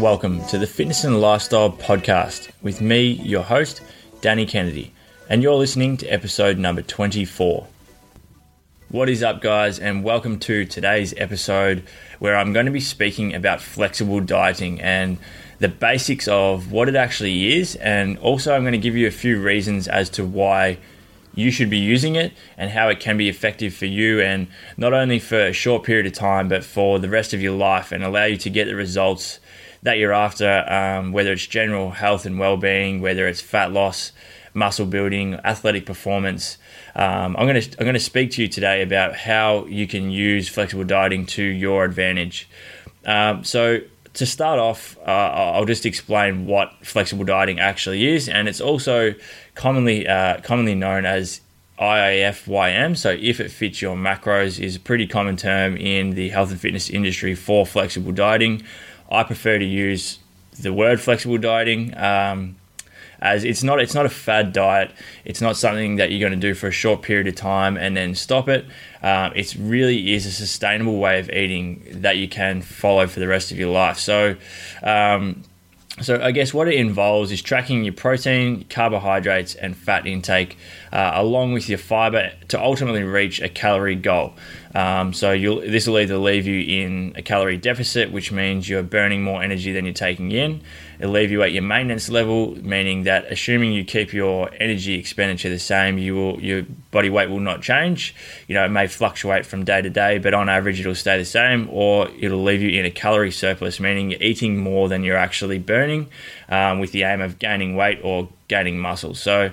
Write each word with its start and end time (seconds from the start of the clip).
Welcome 0.00 0.44
to 0.46 0.58
the 0.58 0.66
Fitness 0.66 1.04
and 1.04 1.20
Lifestyle 1.20 1.70
Podcast 1.70 2.50
with 2.60 2.80
me, 2.80 3.12
your 3.12 3.44
host, 3.44 3.82
Danny 4.20 4.46
Kennedy, 4.46 4.92
and 5.28 5.44
you're 5.44 5.54
listening 5.54 5.96
to 5.98 6.08
episode 6.08 6.58
number 6.58 6.82
24. 6.82 7.68
What 8.88 9.08
is 9.08 9.22
up, 9.22 9.40
guys, 9.40 9.78
and 9.78 10.02
welcome 10.02 10.40
to 10.40 10.64
today's 10.64 11.14
episode 11.16 11.84
where 12.18 12.36
I'm 12.36 12.52
going 12.52 12.66
to 12.66 12.72
be 12.72 12.80
speaking 12.80 13.32
about 13.32 13.60
flexible 13.60 14.18
dieting 14.18 14.80
and 14.80 15.18
the 15.60 15.68
basics 15.68 16.26
of 16.26 16.72
what 16.72 16.88
it 16.88 16.96
actually 16.96 17.58
is, 17.58 17.76
and 17.76 18.18
also 18.18 18.56
I'm 18.56 18.62
going 18.62 18.72
to 18.72 18.78
give 18.78 18.96
you 18.96 19.06
a 19.06 19.12
few 19.12 19.40
reasons 19.40 19.86
as 19.86 20.10
to 20.10 20.24
why 20.24 20.78
you 21.34 21.50
should 21.50 21.70
be 21.70 21.78
using 21.78 22.16
it 22.16 22.32
and 22.56 22.70
how 22.70 22.88
it 22.88 23.00
can 23.00 23.16
be 23.16 23.28
effective 23.28 23.74
for 23.74 23.86
you 23.86 24.20
and 24.20 24.46
not 24.76 24.92
only 24.92 25.18
for 25.18 25.40
a 25.46 25.52
short 25.52 25.84
period 25.84 26.06
of 26.06 26.12
time 26.12 26.48
but 26.48 26.64
for 26.64 26.98
the 26.98 27.08
rest 27.08 27.32
of 27.32 27.40
your 27.40 27.56
life 27.56 27.92
and 27.92 28.02
allow 28.02 28.24
you 28.24 28.36
to 28.36 28.50
get 28.50 28.66
the 28.66 28.74
results 28.74 29.38
that 29.82 29.98
you're 29.98 30.12
after 30.12 30.64
um, 30.68 31.12
whether 31.12 31.32
it's 31.32 31.46
general 31.46 31.90
health 31.92 32.26
and 32.26 32.38
well-being 32.38 33.00
whether 33.00 33.26
it's 33.26 33.40
fat 33.40 33.72
loss 33.72 34.12
muscle 34.52 34.86
building 34.86 35.34
athletic 35.44 35.86
performance 35.86 36.58
um, 36.94 37.36
I'm 37.36 37.46
going 37.46 37.60
to 37.60 37.70
I'm 37.78 37.84
going 37.84 37.94
to 37.94 38.00
speak 38.00 38.32
to 38.32 38.42
you 38.42 38.48
today 38.48 38.82
about 38.82 39.14
how 39.14 39.66
you 39.66 39.86
can 39.86 40.10
use 40.10 40.48
flexible 40.48 40.84
dieting 40.84 41.26
to 41.26 41.42
your 41.42 41.84
advantage. 41.84 42.48
Um, 43.04 43.44
so 43.44 43.78
to 44.14 44.26
start 44.26 44.58
off, 44.58 44.98
uh, 45.06 45.10
I'll 45.10 45.64
just 45.64 45.86
explain 45.86 46.46
what 46.46 46.72
flexible 46.82 47.24
dieting 47.24 47.60
actually 47.60 48.08
is, 48.08 48.28
and 48.28 48.48
it's 48.48 48.60
also 48.60 49.14
commonly 49.54 50.06
uh, 50.06 50.40
commonly 50.40 50.74
known 50.74 51.04
as 51.04 51.40
IIFYM. 51.78 52.96
So 52.96 53.10
if 53.10 53.40
it 53.40 53.50
fits 53.50 53.80
your 53.80 53.96
macros 53.96 54.62
is 54.62 54.76
a 54.76 54.80
pretty 54.80 55.06
common 55.06 55.36
term 55.36 55.76
in 55.76 56.10
the 56.10 56.28
health 56.28 56.50
and 56.50 56.60
fitness 56.60 56.90
industry 56.90 57.34
for 57.34 57.64
flexible 57.64 58.12
dieting. 58.12 58.62
I 59.10 59.24
prefer 59.24 59.58
to 59.58 59.64
use 59.64 60.18
the 60.60 60.72
word 60.72 61.00
flexible 61.00 61.38
dieting. 61.38 61.96
Um, 61.96 62.56
as 63.20 63.44
it's 63.44 63.62
not 63.62 63.80
it's 63.80 63.94
not 63.94 64.06
a 64.06 64.10
fad 64.10 64.52
diet. 64.52 64.92
It's 65.24 65.40
not 65.40 65.56
something 65.56 65.96
that 65.96 66.10
you're 66.10 66.20
going 66.20 66.38
to 66.38 66.48
do 66.48 66.54
for 66.54 66.68
a 66.68 66.72
short 66.72 67.02
period 67.02 67.28
of 67.28 67.34
time 67.34 67.76
and 67.76 67.96
then 67.96 68.14
stop 68.14 68.48
it. 68.48 68.64
Um, 69.02 69.32
it 69.34 69.54
really 69.58 70.14
is 70.14 70.26
a 70.26 70.32
sustainable 70.32 70.98
way 70.98 71.18
of 71.20 71.30
eating 71.30 71.82
that 72.02 72.16
you 72.16 72.28
can 72.28 72.62
follow 72.62 73.06
for 73.06 73.20
the 73.20 73.28
rest 73.28 73.50
of 73.50 73.58
your 73.58 73.72
life. 73.72 73.98
So. 73.98 74.36
Um, 74.82 75.44
so 76.00 76.18
I 76.22 76.30
guess 76.30 76.54
what 76.54 76.66
it 76.66 76.74
involves 76.74 77.30
is 77.30 77.42
tracking 77.42 77.84
your 77.84 77.92
protein, 77.92 78.64
carbohydrates, 78.70 79.54
and 79.54 79.76
fat 79.76 80.06
intake, 80.06 80.56
uh, 80.92 81.12
along 81.14 81.52
with 81.52 81.68
your 81.68 81.76
fiber, 81.76 82.32
to 82.48 82.62
ultimately 82.62 83.02
reach 83.02 83.42
a 83.42 83.50
calorie 83.50 83.96
goal. 83.96 84.32
Um, 84.74 85.12
so 85.12 85.36
this 85.36 85.86
will 85.86 85.98
either 85.98 86.16
leave 86.16 86.46
you 86.46 86.82
in 86.82 87.12
a 87.16 87.22
calorie 87.22 87.58
deficit, 87.58 88.12
which 88.12 88.32
means 88.32 88.66
you're 88.66 88.82
burning 88.82 89.22
more 89.22 89.42
energy 89.42 89.72
than 89.72 89.84
you're 89.84 89.92
taking 89.92 90.32
in. 90.32 90.62
It'll 91.00 91.12
leave 91.12 91.30
you 91.30 91.42
at 91.42 91.52
your 91.52 91.62
maintenance 91.62 92.10
level, 92.10 92.58
meaning 92.62 93.04
that 93.04 93.24
assuming 93.32 93.72
you 93.72 93.84
keep 93.84 94.12
your 94.12 94.50
energy 94.60 94.98
expenditure 94.98 95.48
the 95.48 95.58
same, 95.58 95.96
you 95.96 96.14
will 96.14 96.40
your 96.40 96.64
body 96.90 97.08
weight 97.08 97.30
will 97.30 97.40
not 97.40 97.62
change. 97.62 98.14
You 98.46 98.54
know 98.54 98.66
it 98.66 98.68
may 98.68 98.86
fluctuate 98.86 99.46
from 99.46 99.64
day 99.64 99.80
to 99.80 99.88
day, 99.88 100.18
but 100.18 100.34
on 100.34 100.50
average 100.50 100.78
it'll 100.78 100.94
stay 100.94 101.16
the 101.16 101.24
same. 101.24 101.68
Or 101.72 102.10
it'll 102.18 102.42
leave 102.42 102.60
you 102.60 102.78
in 102.78 102.84
a 102.84 102.90
calorie 102.90 103.30
surplus, 103.30 103.80
meaning 103.80 104.10
you're 104.10 104.22
eating 104.22 104.58
more 104.58 104.90
than 104.90 105.02
you're 105.02 105.16
actually 105.16 105.58
burning, 105.58 106.08
um, 106.50 106.80
with 106.80 106.92
the 106.92 107.04
aim 107.04 107.22
of 107.22 107.38
gaining 107.38 107.76
weight 107.76 108.00
or 108.02 108.28
gaining 108.48 108.78
muscle. 108.78 109.14
So 109.14 109.52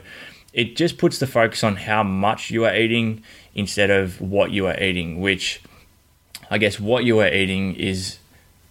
it 0.52 0.76
just 0.76 0.98
puts 0.98 1.18
the 1.20 1.28
focus 1.28 1.64
on 1.64 1.78
how 1.78 2.04
much 2.04 2.52
you 2.52 2.66
are 2.66 2.76
eating 2.76 3.24
instead 3.56 3.90
of 3.90 4.20
what 4.20 4.52
you 4.52 4.68
are 4.68 4.78
eating, 4.84 5.22
which 5.22 5.62
I 6.52 6.58
guess 6.58 6.78
what 6.78 7.06
you 7.06 7.20
are 7.20 7.28
eating 7.28 7.76
is 7.76 8.20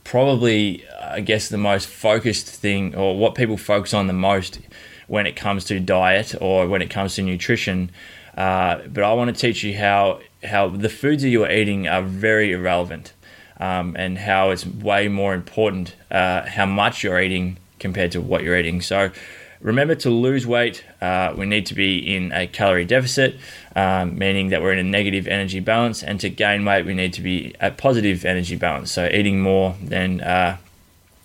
probably, 0.07 0.85
I 1.01 1.21
guess, 1.21 1.49
the 1.49 1.59
most 1.59 1.89
focused 1.89 2.47
thing 2.47 2.95
or 2.95 3.19
what 3.19 3.35
people 3.35 3.57
focus 3.57 3.93
on 3.93 4.07
the 4.07 4.13
most 4.13 4.61
when 5.09 5.27
it 5.27 5.35
comes 5.35 5.65
to 5.65 5.81
diet 5.81 6.35
or 6.41 6.69
when 6.69 6.81
it 6.81 6.91
comes 6.91 7.17
to 7.17 7.23
nutrition. 7.23 7.91
Uh, 8.37 8.79
but 8.87 9.03
I 9.03 9.13
want 9.15 9.35
to 9.35 9.41
teach 9.41 9.65
you 9.65 9.77
how 9.77 10.21
how 10.45 10.69
the 10.69 10.89
foods 10.89 11.23
that 11.23 11.31
you 11.31 11.45
are 11.45 11.51
eating 11.51 11.89
are 11.89 12.03
very 12.03 12.53
irrelevant, 12.53 13.13
um, 13.59 13.97
and 13.99 14.19
how 14.19 14.51
it's 14.51 14.65
way 14.65 15.09
more 15.09 15.35
important 15.35 15.97
uh, 16.11 16.43
how 16.47 16.67
much 16.67 17.03
you're 17.03 17.21
eating 17.21 17.57
compared 17.81 18.13
to 18.13 18.21
what 18.21 18.43
you're 18.43 18.57
eating. 18.57 18.81
So 18.83 19.11
Remember 19.67 19.97
to 19.97 20.11
lose 20.11 20.47
weight, 20.47 20.85
uh, 21.01 21.35
we 21.37 21.45
need 21.45 21.67
to 21.67 21.75
be 21.75 22.15
in 22.15 22.31
a 22.31 22.47
calorie 22.47 22.85
deficit, 22.85 23.35
um, 23.75 24.17
meaning 24.17 24.51
that 24.51 24.63
we're 24.63 24.73
in 24.73 24.79
a 24.79 24.85
negative 24.85 25.27
energy 25.27 25.59
balance, 25.59 26.05
and 26.05 26.21
to 26.21 26.31
gain 26.31 26.65
weight, 26.65 26.87
we 26.87 26.95
need 26.95 27.13
to 27.15 27.21
be 27.21 27.53
at 27.59 27.77
positive 27.77 28.25
energy 28.25 28.55
balance, 28.55 28.93
so 28.93 29.09
eating 29.13 29.41
more 29.41 29.75
than 29.83 30.21
uh, 30.21 30.57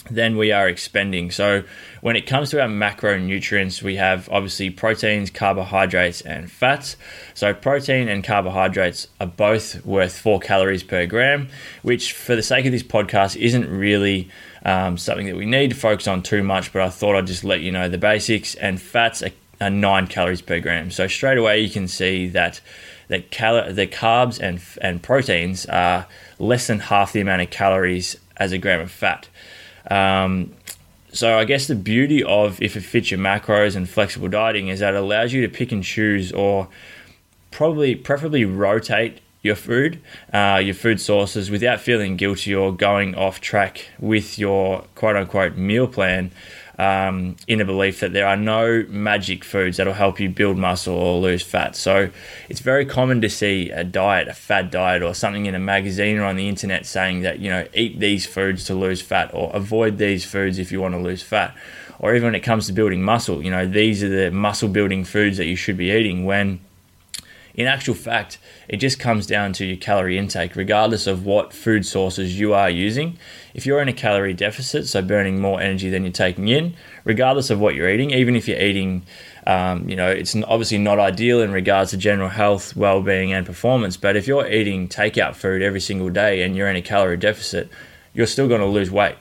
than 0.09 0.38
we 0.38 0.51
are 0.51 0.67
expending. 0.67 1.31
So 1.31 1.63
when 2.01 2.16
it 2.16 2.25
comes 2.25 2.50
to 2.51 2.62
our 2.62 2.67
macronutrients, 2.67 3.81
we 3.81 3.95
have 3.97 4.28
obviously 4.31 4.69
proteins, 4.69 5.29
carbohydrates, 5.29 6.22
and 6.22 6.51
fats. 6.51 6.97
So 7.34 7.53
protein 7.53 8.07
and 8.07 8.23
carbohydrates 8.23 9.07
are 9.19 9.28
both 9.28 9.85
worth 9.85 10.17
four 10.17 10.40
calories 10.40 10.84
per 10.84 11.06
gram, 11.06 11.50
which 11.84 12.13
for 12.13 12.35
the 12.35 12.44
sake 12.44 12.66
of 12.66 12.72
this 12.72 12.84
podcast 12.84 13.35
isn't 13.35 13.69
really 13.69 14.29
um, 14.66 14.97
something 14.97 15.28
that 15.28 15.35
we 15.35 15.45
need 15.45 15.69
to 15.69 15.75
focus 15.75 16.07
on 16.07 16.23
too 16.23 16.44
much, 16.44 16.73
but 16.73 16.81
I 16.81 16.90
thought 16.90 17.16
I'd 17.16 17.28
just 17.28 17.44
let 17.44 17.61
you 17.61 17.72
know 17.72 17.88
the 17.88 17.97
basics. 17.97 18.56
And 18.56 18.81
fats 18.81 19.22
are, 19.22 19.31
are 19.59 19.69
nine 19.69 20.07
calories 20.07 20.41
per 20.41 20.59
gram. 20.59 20.91
So 20.91 21.07
straight 21.07 21.38
away 21.38 21.59
you 21.59 21.69
can 21.69 21.88
see 21.88 22.28
that 22.29 22.61
that 23.07 23.29
cal- 23.29 23.73
the 23.73 23.88
carbs 23.88 24.40
and 24.40 24.61
and 24.81 25.03
proteins 25.03 25.66
are 25.66 26.07
less 26.40 26.67
than 26.67 26.79
half 26.79 27.11
the 27.11 27.19
amount 27.19 27.41
of 27.41 27.50
calories 27.50 28.16
as 28.38 28.51
a 28.51 28.57
gram 28.57 28.79
of 28.79 28.90
fat. 28.90 29.28
Um, 29.89 30.53
so 31.13 31.37
I 31.37 31.45
guess 31.45 31.67
the 31.67 31.75
beauty 31.75 32.23
of 32.23 32.61
if 32.61 32.77
it 32.77 32.81
fits 32.81 33.11
your 33.11 33.19
macros 33.19 33.75
and 33.75 33.89
flexible 33.89 34.29
dieting 34.29 34.69
is 34.69 34.79
that 34.79 34.93
it 34.93 34.97
allows 34.97 35.33
you 35.33 35.41
to 35.41 35.49
pick 35.49 35.71
and 35.71 35.83
choose 35.83 36.31
or 36.31 36.69
probably 37.51 37.95
preferably 37.95 38.45
rotate 38.45 39.19
your 39.41 39.55
food, 39.55 39.99
uh, 40.31 40.61
your 40.63 40.75
food 40.75 41.01
sources 41.01 41.49
without 41.49 41.81
feeling 41.81 42.15
guilty 42.15 42.53
or 42.53 42.71
going 42.71 43.15
off 43.15 43.41
track 43.41 43.87
with 43.99 44.37
your 44.37 44.85
quote 44.95 45.15
unquote 45.15 45.57
meal 45.57 45.87
plan 45.87 46.31
um, 46.81 47.35
in 47.47 47.61
a 47.61 47.65
belief 47.65 47.99
that 47.99 48.11
there 48.11 48.25
are 48.25 48.35
no 48.35 48.83
magic 48.89 49.43
foods 49.43 49.77
that'll 49.77 49.93
help 49.93 50.19
you 50.19 50.29
build 50.29 50.57
muscle 50.57 50.95
or 50.95 51.21
lose 51.21 51.43
fat. 51.43 51.75
So 51.75 52.09
it's 52.49 52.59
very 52.59 52.87
common 52.87 53.21
to 53.21 53.29
see 53.29 53.69
a 53.69 53.83
diet, 53.83 54.27
a 54.27 54.33
fad 54.33 54.71
diet, 54.71 55.03
or 55.03 55.13
something 55.13 55.45
in 55.45 55.53
a 55.53 55.59
magazine 55.59 56.17
or 56.17 56.23
on 56.23 56.37
the 56.37 56.49
internet 56.49 56.87
saying 56.87 57.21
that, 57.21 57.37
you 57.37 57.51
know, 57.51 57.67
eat 57.75 57.99
these 57.99 58.25
foods 58.25 58.65
to 58.65 58.73
lose 58.73 58.99
fat 58.99 59.29
or 59.31 59.51
avoid 59.53 59.99
these 59.99 60.25
foods 60.25 60.57
if 60.57 60.71
you 60.71 60.81
want 60.81 60.95
to 60.95 60.99
lose 60.99 61.21
fat. 61.21 61.55
Or 61.99 62.15
even 62.15 62.29
when 62.29 62.35
it 62.35 62.39
comes 62.39 62.65
to 62.65 62.73
building 62.73 63.03
muscle, 63.03 63.43
you 63.43 63.51
know, 63.51 63.67
these 63.67 64.01
are 64.01 64.09
the 64.09 64.31
muscle 64.31 64.67
building 64.67 65.03
foods 65.03 65.37
that 65.37 65.45
you 65.45 65.55
should 65.55 65.77
be 65.77 65.91
eating 65.91 66.25
when 66.25 66.61
in 67.53 67.67
actual 67.67 67.94
fact, 67.94 68.38
it 68.67 68.78
just 68.78 69.00
comes 69.00 69.28
down 69.28 69.53
to 69.53 69.66
your 69.66 69.78
calorie 69.78 70.17
intake, 70.17 70.56
regardless 70.56 71.07
of 71.07 71.25
what 71.25 71.53
food 71.53 71.85
sources 71.85 72.39
you 72.39 72.53
are 72.53 72.69
using. 72.69 73.17
If 73.53 73.66
you're 73.66 73.81
in 73.81 73.89
a 73.89 73.94
calorie 73.94 74.34
deficit, 74.34 74.88
so 74.88 75.01
burning 75.01 75.41
more 75.41 75.61
energy 75.61 75.90
than 75.90 76.03
you're 76.03 76.13
taking 76.13 76.47
in, 76.47 76.75
regardless 77.03 77.50
of 77.50 77.59
what 77.59 77.75
you're 77.75 77.90
eating, 77.90 78.11
even 78.11 78.35
if 78.35 78.47
you're 78.47 78.61
eating, 78.61 79.03
um, 79.45 79.90
you 79.90 79.95
know, 79.95 80.09
it's 80.09 80.35
obviously 80.35 80.78
not 80.78 81.00
ideal 81.00 81.41
in 81.41 81.51
regards 81.51 81.91
to 81.91 81.97
general 81.97 82.29
health, 82.29 82.75
well 82.75 83.01
being, 83.01 83.34
and 83.34 83.45
performance. 83.45 83.97
But 83.97 84.16
if 84.16 84.28
you're 84.28 84.47
eating 84.47 84.88
takeout 84.88 85.35
food 85.35 85.61
every 85.61 85.81
single 85.81 86.09
day 86.09 86.44
and 86.44 86.56
you're 86.56 86.69
in 86.69 86.75
a 86.75 86.81
calorie 86.81 87.17
deficit, 87.17 87.69
you're 88.13 88.28
still 88.28 88.47
going 88.47 88.61
to 88.61 88.67
lose 88.67 88.91
weight. 88.91 89.16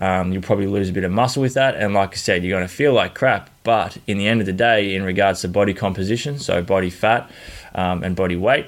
Um, 0.00 0.32
you'll 0.32 0.42
probably 0.42 0.66
lose 0.66 0.88
a 0.88 0.92
bit 0.92 1.04
of 1.04 1.10
muscle 1.10 1.42
with 1.42 1.54
that. 1.54 1.74
And 1.74 1.92
like 1.92 2.12
I 2.12 2.16
said, 2.16 2.44
you're 2.44 2.56
going 2.56 2.68
to 2.68 2.72
feel 2.72 2.92
like 2.92 3.14
crap. 3.14 3.50
But 3.64 3.98
in 4.06 4.18
the 4.18 4.28
end 4.28 4.40
of 4.40 4.46
the 4.46 4.52
day, 4.52 4.94
in 4.94 5.02
regards 5.02 5.40
to 5.40 5.48
body 5.48 5.74
composition, 5.74 6.38
so 6.38 6.62
body 6.62 6.90
fat 6.90 7.30
um, 7.74 8.02
and 8.02 8.14
body 8.14 8.36
weight, 8.36 8.66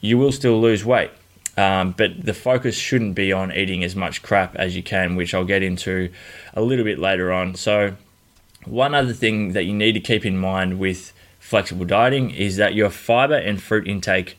you 0.00 0.18
will 0.18 0.32
still 0.32 0.60
lose 0.60 0.84
weight. 0.84 1.10
Um, 1.56 1.92
but 1.96 2.24
the 2.24 2.34
focus 2.34 2.76
shouldn't 2.76 3.14
be 3.14 3.32
on 3.32 3.50
eating 3.52 3.82
as 3.82 3.96
much 3.96 4.22
crap 4.22 4.54
as 4.54 4.76
you 4.76 4.82
can, 4.82 5.16
which 5.16 5.34
I'll 5.34 5.44
get 5.44 5.62
into 5.62 6.10
a 6.54 6.62
little 6.62 6.84
bit 6.84 7.00
later 7.00 7.32
on. 7.32 7.56
So, 7.56 7.96
one 8.64 8.94
other 8.94 9.12
thing 9.12 9.54
that 9.54 9.64
you 9.64 9.74
need 9.74 9.92
to 9.92 10.00
keep 10.00 10.24
in 10.24 10.38
mind 10.38 10.78
with 10.78 11.12
flexible 11.40 11.84
dieting 11.84 12.30
is 12.30 12.56
that 12.56 12.74
your 12.74 12.90
fiber 12.90 13.34
and 13.34 13.60
fruit 13.60 13.88
intake 13.88 14.38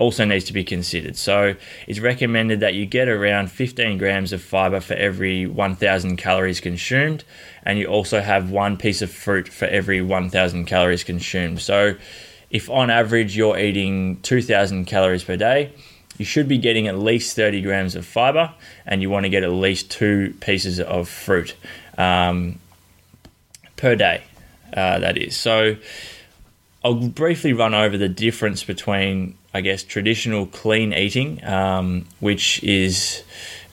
also 0.00 0.24
needs 0.24 0.46
to 0.46 0.52
be 0.52 0.64
considered. 0.64 1.14
So 1.14 1.54
it's 1.86 2.00
recommended 2.00 2.60
that 2.60 2.74
you 2.74 2.86
get 2.86 3.08
around 3.08 3.52
15 3.52 3.98
grams 3.98 4.32
of 4.32 4.42
fiber 4.42 4.80
for 4.80 4.94
every 4.94 5.46
1,000 5.46 6.16
calories 6.16 6.58
consumed, 6.58 7.22
and 7.62 7.78
you 7.78 7.86
also 7.86 8.20
have 8.20 8.50
one 8.50 8.78
piece 8.78 9.02
of 9.02 9.10
fruit 9.10 9.48
for 9.48 9.66
every 9.66 10.00
1,000 10.00 10.64
calories 10.64 11.04
consumed. 11.04 11.60
So 11.60 11.96
if 12.50 12.70
on 12.70 12.90
average 12.90 13.36
you're 13.36 13.58
eating 13.58 14.20
2,000 14.22 14.86
calories 14.86 15.22
per 15.22 15.36
day, 15.36 15.72
you 16.16 16.24
should 16.24 16.48
be 16.48 16.58
getting 16.58 16.88
at 16.88 16.98
least 16.98 17.36
30 17.36 17.60
grams 17.60 17.94
of 17.94 18.06
fiber, 18.06 18.52
and 18.86 19.02
you 19.02 19.10
want 19.10 19.24
to 19.24 19.30
get 19.30 19.42
at 19.42 19.52
least 19.52 19.90
two 19.90 20.34
pieces 20.40 20.80
of 20.80 21.08
fruit 21.08 21.54
um, 21.98 22.58
per 23.76 23.94
day. 23.94 24.24
Uh, 24.74 25.00
that 25.00 25.18
is 25.18 25.36
so 25.36 25.76
I'll 26.82 27.08
briefly 27.08 27.52
run 27.52 27.74
over 27.74 27.98
the 27.98 28.08
difference 28.08 28.64
between, 28.64 29.36
I 29.52 29.60
guess, 29.60 29.82
traditional 29.82 30.46
clean 30.46 30.92
eating, 30.92 31.44
um, 31.44 32.06
which 32.20 32.62
is, 32.62 33.22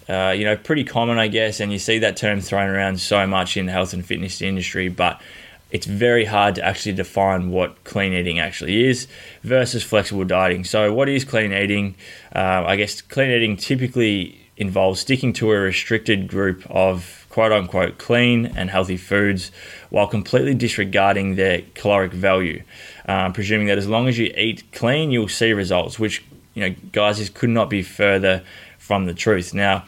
uh, 0.09 0.33
you 0.35 0.44
know, 0.44 0.56
pretty 0.56 0.83
common, 0.83 1.19
I 1.19 1.27
guess, 1.27 1.59
and 1.59 1.71
you 1.71 1.79
see 1.79 2.00
that 2.00 2.18
term 2.18 2.41
thrown 2.41 2.69
around 2.69 3.00
so 3.00 3.27
much 3.27 3.57
in 3.57 3.68
the 3.68 3.71
health 3.71 3.94
and 3.94 4.06
fitness 4.06 4.41
industry, 4.41 4.89
but 4.89 5.21
it's 5.69 5.85
very 5.85 6.25
hard 6.25 6.56
to 6.56 6.63
actually 6.63 6.94
define 6.94 7.51
what 7.51 7.83
clean 7.83 8.13
eating 8.13 8.39
actually 8.39 8.85
is 8.85 9.07
versus 9.44 9.83
flexible 9.83 10.24
dieting. 10.24 10.63
So, 10.63 10.94
what 10.94 11.09
is 11.09 11.25
clean 11.25 11.51
eating? 11.53 11.95
Uh, 12.33 12.63
I 12.65 12.75
guess 12.75 13.01
clean 13.01 13.29
eating 13.31 13.57
typically 13.57 14.39
involves 14.56 15.01
sticking 15.01 15.33
to 15.33 15.51
a 15.51 15.59
restricted 15.59 16.27
group 16.27 16.65
of 16.69 17.17
quote 17.38 17.51
unquote 17.51 18.00
clean 18.00 18.48
and 18.48 18.68
healthy 18.68 18.98
foods 18.98 19.51
while 19.92 20.07
completely 20.07 20.56
disregarding 20.56 21.36
their 21.36 21.62
caloric 21.75 22.12
value, 22.12 22.63
um, 23.07 23.31
presuming 23.31 23.68
that 23.68 23.78
as 23.78 23.88
long 23.88 24.07
as 24.07 24.18
you 24.18 24.34
eat 24.36 24.63
clean, 24.72 25.12
you'll 25.12 25.28
see 25.28 25.54
results, 25.54 26.00
which, 26.00 26.25
you 26.56 26.68
know, 26.68 26.75
guys, 26.92 27.19
this 27.19 27.30
could 27.30 27.51
not 27.51 27.69
be 27.69 27.84
further 27.84 28.44
from 28.80 29.06
the 29.06 29.13
truth. 29.13 29.54
Now, 29.54 29.86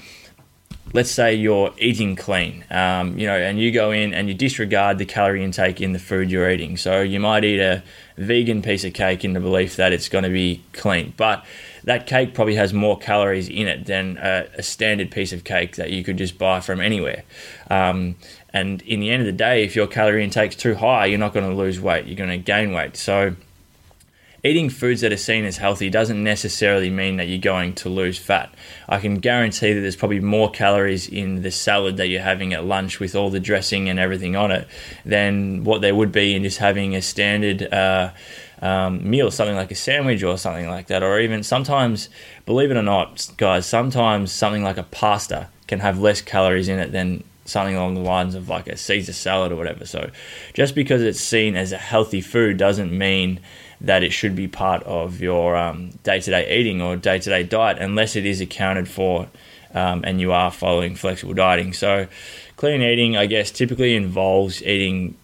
let's 0.94 1.10
say 1.10 1.34
you're 1.34 1.74
eating 1.80 2.16
clean, 2.16 2.64
um, 2.70 3.18
you 3.18 3.26
know, 3.26 3.36
and 3.36 3.60
you 3.60 3.72
go 3.72 3.90
in 3.90 4.14
and 4.14 4.28
you 4.28 4.36
disregard 4.36 5.00
the 5.00 5.06
calorie 5.06 5.44
intake 5.44 5.82
in 5.82 5.92
the 5.92 5.98
food 5.98 6.30
you're 6.30 6.52
eating. 6.52 6.78
So 6.78 7.02
you 7.02 7.20
might 7.20 7.44
eat 7.44 7.60
a 7.60 7.82
vegan 8.16 8.62
piece 8.62 8.84
of 8.84 8.94
cake 8.94 9.26
in 9.26 9.34
the 9.34 9.40
belief 9.40 9.76
that 9.78 9.92
it's 9.92 10.08
going 10.08 10.24
to 10.24 10.30
be 10.30 10.62
clean, 10.74 11.16
but 11.18 11.44
that 11.90 12.06
cake 12.06 12.36
probably 12.36 12.54
has 12.54 12.72
more 12.72 13.00
calories 13.00 13.50
in 13.50 13.68
it 13.68 13.88
than 13.88 14.16
a, 14.20 14.48
a 14.60 14.62
standard 14.62 15.10
piece 15.10 15.34
of 15.34 15.44
cake 15.44 15.76
that 15.78 15.90
you 15.90 16.04
could 16.04 16.18
just 16.18 16.38
buy 16.38 16.60
from 16.60 16.80
anywhere. 16.80 17.24
Um, 17.72 18.16
and 18.54 18.84
in 18.84 19.00
the 19.00 19.10
end 19.10 19.24
of 19.24 19.26
the 19.26 19.32
day, 19.32 19.64
if 19.64 19.76
your 19.76 19.88
calorie 19.88 20.24
intake's 20.24 20.56
too 20.56 20.76
high, 20.76 21.08
you're 21.08 21.18
not 21.18 21.34
going 21.34 21.50
to 21.50 21.56
lose 21.56 21.82
weight, 21.82 22.06
you're 22.06 22.16
going 22.16 22.30
to 22.30 22.38
gain 22.38 22.74
weight. 22.74 22.96
So, 22.96 23.36
eating 24.44 24.70
foods 24.70 25.02
that 25.02 25.12
are 25.12 25.18
seen 25.18 25.46
as 25.46 25.58
healthy 25.58 25.90
doesn't 25.90 26.24
necessarily 26.24 26.92
mean 26.92 27.18
that 27.18 27.28
you're 27.28 27.40
going 27.40 27.74
to 27.74 27.90
lose 27.90 28.20
fat. 28.20 28.54
I 28.88 29.00
can 29.00 29.16
guarantee 29.16 29.74
that 29.74 29.82
there's 29.82 29.96
probably 29.96 30.20
more 30.20 30.52
calories 30.52 31.10
in 31.10 31.42
the 31.42 31.50
salad 31.50 31.98
that 31.98 32.08
you're 32.10 32.22
having 32.22 32.54
at 32.54 32.66
lunch 32.66 33.00
with 33.00 33.16
all 33.16 33.32
the 33.32 33.40
dressing 33.40 33.90
and 33.90 33.98
everything 33.98 34.36
on 34.36 34.52
it 34.52 34.68
than 35.06 35.64
what 35.64 35.82
there 35.82 35.96
would 35.96 36.12
be 36.12 36.36
in 36.36 36.44
just 36.44 36.60
having 36.60 36.96
a 36.96 37.02
standard. 37.02 37.64
Uh, 37.74 38.12
um, 38.62 39.10
meal, 39.10 39.32
something 39.32 39.56
like 39.56 39.72
a 39.72 39.76
sandwich 39.76 40.24
or 40.24 40.38
something 40.38 40.68
like 40.68 40.88
that, 40.88 41.04
or 41.04 41.20
even 41.20 41.44
sometimes, 41.44 42.10
believe 42.46 42.72
it 42.72 42.78
or 42.78 42.84
not, 42.84 43.30
guys, 43.38 43.66
sometimes 43.66 44.32
something 44.32 44.64
like 44.64 44.78
a 44.78 44.84
pasta 44.84 45.50
can 45.68 45.80
have 45.80 46.00
less 46.00 46.22
calories 46.22 46.68
in 46.68 46.80
it 46.80 46.92
than 46.92 47.24
something 47.46 47.76
along 47.76 47.96
the 47.96 48.02
lines 48.02 48.36
of 48.36 48.50
like 48.50 48.68
a 48.68 48.78
Caesar 48.78 49.14
salad 49.14 49.52
or 49.52 49.56
whatever. 49.56 49.86
So, 49.86 50.10
just 50.54 50.76
because 50.76 51.02
it's 51.02 51.20
seen 51.20 51.56
as 51.56 51.72
a 51.72 51.78
healthy 51.78 52.22
food 52.22 52.58
doesn't 52.58 52.96
mean 52.96 53.40
that 53.82 54.04
it 54.04 54.12
should 54.12 54.36
be 54.36 54.48
part 54.48 54.84
of 54.84 55.22
your 55.22 55.54
day 56.04 56.20
to 56.20 56.32
day 56.32 56.60
eating 56.60 56.82
or 56.82 56.96
day 56.98 57.20
to 57.20 57.30
day 57.30 57.44
diet 57.44 57.78
unless 57.80 58.16
it 58.16 58.26
is 58.26 58.42
accounted 58.42 58.90
for 58.90 59.30
um, 59.74 60.04
and 60.06 60.20
you 60.20 60.32
are 60.32 60.52
following 60.52 60.96
flexible 60.96 61.34
dieting. 61.34 61.74
So, 61.74 62.08
clean 62.58 62.82
eating, 62.82 63.18
I 63.18 63.26
guess, 63.26 63.52
typically 63.52 63.96
involves 63.96 64.62
eating 64.64 65.16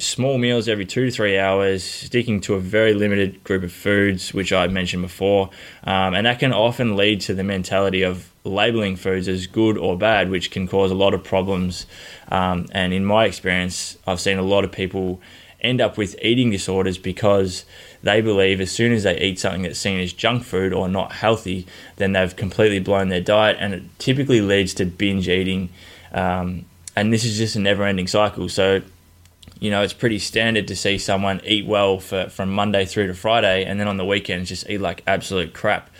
small 0.00 0.38
meals 0.38 0.68
every 0.68 0.86
two 0.86 1.06
to 1.06 1.10
three 1.10 1.38
hours, 1.38 1.84
sticking 1.84 2.40
to 2.42 2.54
a 2.54 2.60
very 2.60 2.94
limited 2.94 3.42
group 3.44 3.62
of 3.62 3.72
foods, 3.72 4.32
which 4.32 4.52
I 4.52 4.66
mentioned 4.68 5.02
before. 5.02 5.50
Um, 5.84 6.14
and 6.14 6.26
that 6.26 6.38
can 6.38 6.52
often 6.52 6.96
lead 6.96 7.20
to 7.22 7.34
the 7.34 7.44
mentality 7.44 8.02
of 8.02 8.30
labeling 8.44 8.96
foods 8.96 9.28
as 9.28 9.46
good 9.46 9.76
or 9.76 9.96
bad, 9.96 10.30
which 10.30 10.50
can 10.50 10.66
cause 10.66 10.90
a 10.90 10.94
lot 10.94 11.14
of 11.14 11.22
problems. 11.22 11.86
Um, 12.28 12.66
and 12.72 12.92
in 12.92 13.04
my 13.04 13.26
experience, 13.26 13.98
I've 14.06 14.20
seen 14.20 14.38
a 14.38 14.42
lot 14.42 14.64
of 14.64 14.72
people 14.72 15.20
end 15.60 15.80
up 15.80 15.98
with 15.98 16.16
eating 16.22 16.50
disorders 16.50 16.96
because 16.96 17.64
they 18.02 18.20
believe 18.22 18.60
as 18.60 18.70
soon 18.70 18.92
as 18.92 19.02
they 19.02 19.20
eat 19.20 19.38
something 19.38 19.62
that's 19.62 19.78
seen 19.78 20.00
as 20.00 20.12
junk 20.12 20.42
food 20.42 20.72
or 20.72 20.88
not 20.88 21.12
healthy, 21.12 21.66
then 21.96 22.12
they've 22.12 22.34
completely 22.34 22.78
blown 22.78 23.08
their 23.08 23.20
diet. 23.20 23.58
And 23.60 23.74
it 23.74 23.82
typically 23.98 24.40
leads 24.40 24.72
to 24.74 24.86
binge 24.86 25.28
eating. 25.28 25.68
Um, 26.12 26.64
and 26.96 27.12
this 27.12 27.24
is 27.24 27.36
just 27.36 27.56
a 27.56 27.60
never 27.60 27.84
ending 27.84 28.06
cycle. 28.06 28.48
So, 28.48 28.82
you 29.60 29.70
know, 29.70 29.82
it's 29.82 29.92
pretty 29.92 30.18
standard 30.18 30.66
to 30.68 30.74
see 30.74 30.98
someone 30.98 31.40
eat 31.44 31.66
well 31.66 32.00
for, 32.00 32.28
from 32.28 32.50
Monday 32.50 32.86
through 32.86 33.06
to 33.06 33.14
Friday 33.14 33.64
and 33.64 33.78
then 33.78 33.86
on 33.86 33.98
the 33.98 34.04
weekends 34.04 34.48
just 34.48 34.68
eat 34.68 34.80
like 34.80 35.02
absolute 35.06 35.52
crap. 35.52 35.90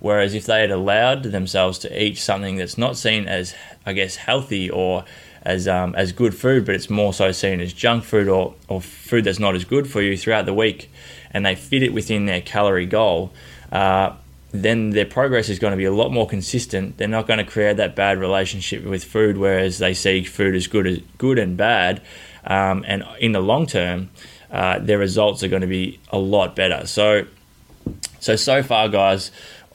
Whereas 0.00 0.34
if 0.34 0.44
they 0.44 0.60
had 0.60 0.70
allowed 0.70 1.22
themselves 1.22 1.78
to 1.78 2.02
eat 2.02 2.18
something 2.18 2.56
that's 2.56 2.76
not 2.76 2.96
seen 2.96 3.26
as, 3.26 3.54
I 3.86 3.94
guess, 3.94 4.16
healthy 4.16 4.68
or 4.68 5.04
as 5.42 5.68
um, 5.68 5.94
as 5.94 6.12
good 6.12 6.34
food, 6.34 6.66
but 6.66 6.74
it's 6.74 6.90
more 6.90 7.12
so 7.12 7.30
seen 7.32 7.60
as 7.60 7.72
junk 7.72 8.04
food 8.04 8.28
or, 8.28 8.54
or 8.68 8.80
food 8.80 9.24
that's 9.24 9.38
not 9.38 9.54
as 9.54 9.64
good 9.64 9.88
for 9.88 10.02
you 10.02 10.16
throughout 10.16 10.46
the 10.46 10.54
week, 10.54 10.90
and 11.30 11.46
they 11.46 11.54
fit 11.54 11.82
it 11.82 11.92
within 11.92 12.26
their 12.26 12.40
calorie 12.40 12.86
goal, 12.86 13.32
uh, 13.70 14.14
then 14.52 14.90
their 14.90 15.04
progress 15.04 15.48
is 15.48 15.58
going 15.58 15.72
to 15.72 15.76
be 15.76 15.84
a 15.84 15.92
lot 15.92 16.12
more 16.12 16.26
consistent. 16.26 16.96
They're 16.96 17.08
not 17.08 17.26
going 17.26 17.38
to 17.38 17.44
create 17.44 17.76
that 17.76 17.96
bad 17.96 18.18
relationship 18.18 18.84
with 18.84 19.04
food, 19.04 19.36
whereas 19.36 19.78
they 19.78 19.94
see 19.94 20.22
food 20.22 20.54
as 20.54 20.66
good 20.66 20.86
as 20.86 21.00
good 21.18 21.38
and 21.38 21.56
bad, 21.56 22.00
um, 22.46 22.84
and 22.86 23.04
in 23.18 23.32
the 23.32 23.40
long 23.40 23.66
term, 23.66 24.10
uh, 24.50 24.78
their 24.78 24.98
results 24.98 25.42
are 25.42 25.48
going 25.48 25.62
to 25.62 25.68
be 25.68 26.00
a 26.10 26.18
lot 26.18 26.54
better. 26.54 26.86
So, 26.86 27.26
so 28.20 28.36
so 28.36 28.62
far, 28.62 28.88
guys, 28.88 29.30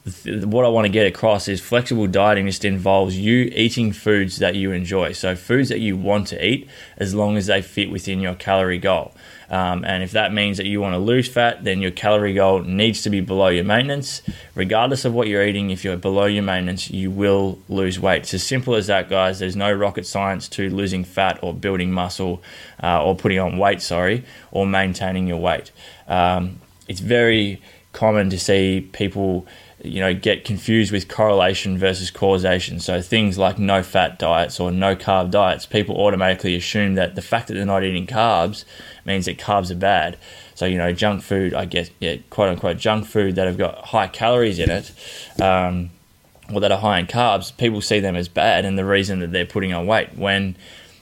what 0.05 0.65
I 0.65 0.69
want 0.69 0.85
to 0.85 0.89
get 0.89 1.05
across 1.05 1.47
is 1.47 1.59
flexible 1.59 2.07
dieting 2.07 2.45
just 2.45 2.63
involves 2.63 3.17
you 3.17 3.51
eating 3.53 3.91
foods 3.91 4.37
that 4.37 4.55
you 4.55 4.71
enjoy. 4.71 5.11
So, 5.11 5.35
foods 5.35 5.69
that 5.69 5.79
you 5.79 5.97
want 5.97 6.27
to 6.27 6.45
eat 6.45 6.69
as 6.97 7.13
long 7.13 7.37
as 7.37 7.47
they 7.47 7.61
fit 7.61 7.91
within 7.91 8.19
your 8.19 8.35
calorie 8.35 8.79
goal. 8.79 9.13
Um, 9.49 9.83
and 9.83 10.03
if 10.03 10.11
that 10.11 10.31
means 10.31 10.57
that 10.57 10.67
you 10.67 10.79
want 10.79 10.93
to 10.93 10.99
lose 10.99 11.27
fat, 11.27 11.63
then 11.63 11.81
your 11.81 11.91
calorie 11.91 12.35
goal 12.35 12.61
needs 12.61 13.01
to 13.01 13.09
be 13.09 13.19
below 13.19 13.47
your 13.47 13.63
maintenance. 13.63 14.21
Regardless 14.53 15.05
of 15.05 15.13
what 15.13 15.27
you're 15.27 15.43
eating, 15.43 15.71
if 15.71 15.83
you're 15.83 15.97
below 15.97 16.25
your 16.25 16.43
maintenance, 16.43 16.91
you 16.91 17.09
will 17.09 17.59
lose 17.67 17.99
weight. 17.99 18.23
It's 18.23 18.33
as 18.35 18.43
simple 18.43 18.75
as 18.75 18.87
that, 18.87 19.09
guys. 19.09 19.39
There's 19.39 19.55
no 19.55 19.71
rocket 19.73 20.05
science 20.05 20.47
to 20.49 20.69
losing 20.69 21.03
fat 21.03 21.39
or 21.41 21.53
building 21.53 21.91
muscle 21.91 22.43
uh, 22.81 23.03
or 23.03 23.15
putting 23.15 23.39
on 23.39 23.57
weight, 23.57 23.81
sorry, 23.81 24.23
or 24.51 24.67
maintaining 24.67 25.27
your 25.27 25.39
weight. 25.39 25.71
Um, 26.07 26.59
it's 26.87 26.99
very 26.99 27.59
common 27.91 28.29
to 28.29 28.39
see 28.39 28.87
people 28.93 29.47
you 29.83 30.01
know 30.01 30.13
get 30.13 30.45
confused 30.45 30.91
with 30.91 31.07
correlation 31.07 31.77
versus 31.77 32.11
causation. 32.11 32.79
So 32.79 33.01
things 33.01 33.37
like 33.37 33.57
no 33.57 33.83
fat 33.83 34.19
diets 34.19 34.59
or 34.59 34.71
no 34.71 34.95
carb 34.95 35.31
diets 35.31 35.65
people 35.65 35.95
automatically 35.97 36.55
assume 36.55 36.95
that 36.95 37.15
the 37.15 37.21
fact 37.21 37.47
that 37.47 37.53
they're 37.53 37.65
not 37.65 37.83
eating 37.83 38.07
carbs 38.07 38.65
means 39.05 39.25
that 39.25 39.37
carbs 39.37 39.71
are 39.71 39.75
bad. 39.75 40.17
So 40.55 40.65
you 40.65 40.77
know 40.77 40.91
junk 40.91 41.21
food 41.21 41.53
i 41.53 41.63
guess 41.63 41.89
yeah 41.99 42.17
quote 42.29 42.49
unquote 42.49 42.77
junk 42.77 43.05
food 43.05 43.35
that 43.35 43.47
have 43.47 43.57
got 43.57 43.77
high 43.85 44.07
calories 44.07 44.59
in 44.59 44.69
it 44.69 44.91
um, 45.41 45.89
or 46.53 46.59
that 46.59 46.69
are 46.69 46.77
high 46.77 46.99
in 46.99 47.07
carbs 47.07 47.55
people 47.55 47.79
see 47.79 48.01
them 48.01 48.17
as 48.17 48.27
bad 48.27 48.65
and 48.65 48.77
the 48.77 48.83
reason 48.83 49.21
that 49.21 49.31
they're 49.31 49.45
putting 49.45 49.71
on 49.71 49.87
weight 49.87 50.17
when 50.17 50.57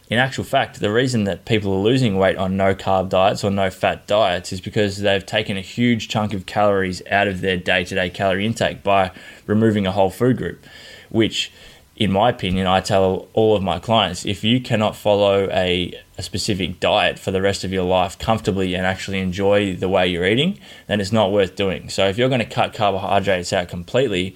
in 0.10 0.20
actual 0.20 0.46
fact, 0.46 0.80
the 0.80 0.92
reason 0.92 1.26
that 1.26 1.44
people 1.44 1.74
are 1.74 1.84
losing 1.84 2.18
weight 2.18 2.38
on 2.38 2.56
no 2.56 2.74
carb 2.74 3.10
diets 3.10 3.44
or 3.44 3.52
no 3.52 3.70
fat 3.70 4.08
diets 4.08 4.54
is 4.54 4.62
because 4.62 5.00
they've 5.00 5.26
taken 5.26 5.58
a 5.58 5.62
huge 5.62 6.08
chunk 6.08 6.34
of 6.34 6.46
calories 6.46 7.02
out 7.12 7.28
of 7.28 7.42
their 7.42 7.58
day 7.58 7.84
to 7.84 7.96
day 7.96 8.10
calorie 8.10 8.46
intake 8.46 8.84
by 8.84 9.12
removing 9.48 9.86
a 9.86 9.92
whole 9.92 10.10
food 10.10 10.38
group, 10.38 10.66
which, 11.10 11.52
in 11.98 12.10
my 12.10 12.30
opinion, 12.30 12.68
I 12.68 12.80
tell 12.80 13.28
all 13.34 13.54
of 13.58 13.62
my 13.62 13.80
clients 13.80 14.26
if 14.26 14.46
you 14.46 14.62
cannot 14.62 14.96
follow 14.96 15.50
a, 15.52 15.94
a 16.18 16.24
specific 16.24 16.80
diet 16.80 17.20
for 17.20 17.32
the 17.32 17.42
rest 17.42 17.66
of 17.66 17.74
your 17.74 17.84
life 17.84 18.18
comfortably 18.18 18.76
and 18.76 18.86
actually 18.86 19.20
enjoy 19.20 19.76
the 19.76 19.90
way 19.90 20.08
you're 20.08 20.26
eating, 20.26 20.58
then 20.88 21.02
it's 21.02 21.12
not 21.12 21.34
worth 21.34 21.58
doing. 21.58 21.90
So 21.90 22.08
if 22.08 22.18
you're 22.18 22.30
going 22.30 22.40
to 22.40 22.46
cut 22.46 22.74
carbohydrates 22.74 23.52
out 23.52 23.68
completely, 23.68 24.36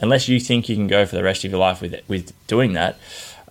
unless 0.00 0.28
you 0.28 0.40
think 0.40 0.70
you 0.70 0.76
can 0.76 0.86
go 0.86 1.04
for 1.04 1.16
the 1.16 1.22
rest 1.22 1.44
of 1.44 1.50
your 1.50 1.60
life 1.60 1.82
with, 1.82 2.00
with 2.08 2.32
doing 2.46 2.72
that, 2.72 2.98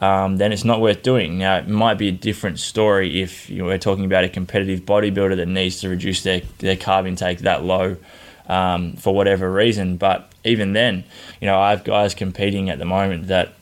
um, 0.02 0.38
then 0.38 0.52
it's 0.52 0.64
not 0.64 0.80
worth 0.80 1.04
doing. 1.04 1.38
Now, 1.38 1.58
it 1.58 1.68
might 1.68 1.96
be 1.96 2.08
a 2.08 2.12
different 2.12 2.60
story 2.60 3.22
if 3.22 3.50
you 3.50 3.58
know, 3.58 3.66
we're 3.66 3.78
talking 3.78 4.06
about 4.06 4.24
a 4.24 4.30
competitive 4.30 4.82
bodybuilder 4.82 5.36
that 5.36 5.48
needs 5.48 5.82
to 5.82 5.90
reduce 5.90 6.24
their, 6.24 6.42
their 6.60 6.76
carb 6.76 7.08
intake 7.08 7.40
that 7.40 7.64
low 7.64 7.98
um, 8.48 8.94
for 8.94 9.14
whatever 9.14 9.52
reason. 9.52 9.98
But 9.98 10.32
even 10.46 10.74
then, 10.74 11.04
you 11.42 11.48
know, 11.48 11.60
I 11.60 11.72
have 11.72 11.84
guys 11.84 12.14
competing 12.14 12.70
at 12.70 12.80
the 12.80 12.86
moment 12.86 13.28
that 13.28 13.54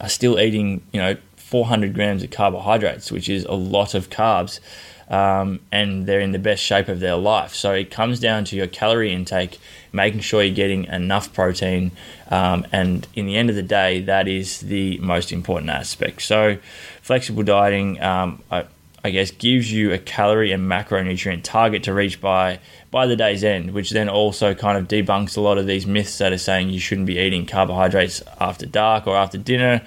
are 0.00 0.08
still 0.08 0.40
eating, 0.40 0.82
you 0.92 1.00
know, 1.00 1.16
400 1.36 1.94
grams 1.94 2.22
of 2.22 2.30
carbohydrates, 2.30 3.12
which 3.12 3.28
is 3.28 3.44
a 3.44 3.52
lot 3.52 3.94
of 3.94 4.10
carbs 4.10 4.60
um, 5.08 5.60
and 5.72 6.06
they're 6.06 6.20
in 6.20 6.32
the 6.32 6.38
best 6.38 6.62
shape 6.62 6.88
of 6.88 7.00
their 7.00 7.16
life. 7.16 7.54
So 7.54 7.72
it 7.72 7.90
comes 7.90 8.20
down 8.20 8.44
to 8.46 8.56
your 8.56 8.66
calorie 8.66 9.12
intake, 9.12 9.58
making 9.92 10.20
sure 10.20 10.42
you're 10.42 10.54
getting 10.54 10.84
enough 10.84 11.32
protein, 11.32 11.92
um, 12.30 12.66
and 12.72 13.06
in 13.14 13.26
the 13.26 13.36
end 13.36 13.50
of 13.50 13.56
the 13.56 13.62
day, 13.62 14.00
that 14.02 14.28
is 14.28 14.60
the 14.60 14.98
most 14.98 15.32
important 15.32 15.70
aspect. 15.70 16.22
So 16.22 16.58
flexible 17.02 17.42
dieting, 17.42 18.00
um, 18.02 18.42
I, 18.50 18.64
I 19.02 19.10
guess, 19.10 19.30
gives 19.30 19.72
you 19.72 19.92
a 19.92 19.98
calorie 19.98 20.52
and 20.52 20.70
macronutrient 20.70 21.42
target 21.42 21.84
to 21.84 21.94
reach 21.94 22.20
by 22.20 22.60
by 22.90 23.06
the 23.06 23.16
day's 23.16 23.44
end, 23.44 23.72
which 23.72 23.90
then 23.90 24.08
also 24.08 24.54
kind 24.54 24.78
of 24.78 24.88
debunks 24.88 25.36
a 25.36 25.40
lot 25.40 25.58
of 25.58 25.66
these 25.66 25.86
myths 25.86 26.18
that 26.18 26.32
are 26.32 26.38
saying 26.38 26.70
you 26.70 26.80
shouldn't 26.80 27.06
be 27.06 27.18
eating 27.18 27.44
carbohydrates 27.44 28.22
after 28.40 28.64
dark 28.64 29.06
or 29.06 29.16
after 29.16 29.36
dinner, 29.36 29.82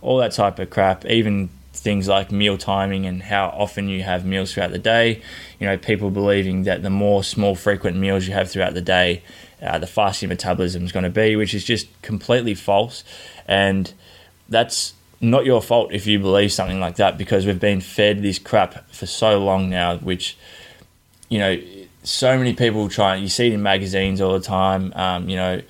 all 0.00 0.18
that 0.18 0.32
type 0.32 0.58
of 0.58 0.70
crap. 0.70 1.04
Even 1.06 1.50
things 1.84 2.08
like 2.08 2.32
meal 2.32 2.56
timing 2.56 3.04
and 3.04 3.22
how 3.22 3.48
often 3.48 3.88
you 3.88 4.02
have 4.02 4.24
meals 4.24 4.54
throughout 4.54 4.72
the 4.72 4.78
day. 4.78 5.22
You 5.60 5.66
know, 5.66 5.76
people 5.76 6.10
believing 6.10 6.64
that 6.64 6.82
the 6.82 6.90
more 6.90 7.22
small, 7.22 7.54
frequent 7.54 7.98
meals 7.98 8.26
you 8.26 8.32
have 8.32 8.50
throughout 8.50 8.72
the 8.72 8.80
day, 8.80 9.22
uh, 9.62 9.78
the 9.78 9.86
faster 9.86 10.24
your 10.24 10.30
metabolism 10.30 10.84
is 10.84 10.92
going 10.92 11.04
to 11.04 11.10
be, 11.10 11.36
which 11.36 11.54
is 11.54 11.62
just 11.62 11.86
completely 12.00 12.54
false. 12.54 13.04
And 13.46 13.92
that's 14.48 14.94
not 15.20 15.44
your 15.44 15.60
fault 15.60 15.92
if 15.92 16.06
you 16.06 16.18
believe 16.18 16.52
something 16.52 16.80
like 16.80 16.96
that 16.96 17.18
because 17.18 17.44
we've 17.44 17.60
been 17.60 17.82
fed 17.82 18.22
this 18.22 18.38
crap 18.38 18.90
for 18.90 19.06
so 19.06 19.38
long 19.38 19.68
now, 19.68 19.98
which, 19.98 20.38
you 21.28 21.38
know, 21.38 21.60
so 22.02 22.36
many 22.38 22.54
people 22.54 22.88
try, 22.88 23.14
you 23.14 23.28
see 23.28 23.48
it 23.48 23.52
in 23.52 23.62
magazines 23.62 24.22
all 24.22 24.32
the 24.32 24.40
time, 24.40 24.92
um, 24.96 25.28
you 25.28 25.36
know, 25.36 25.60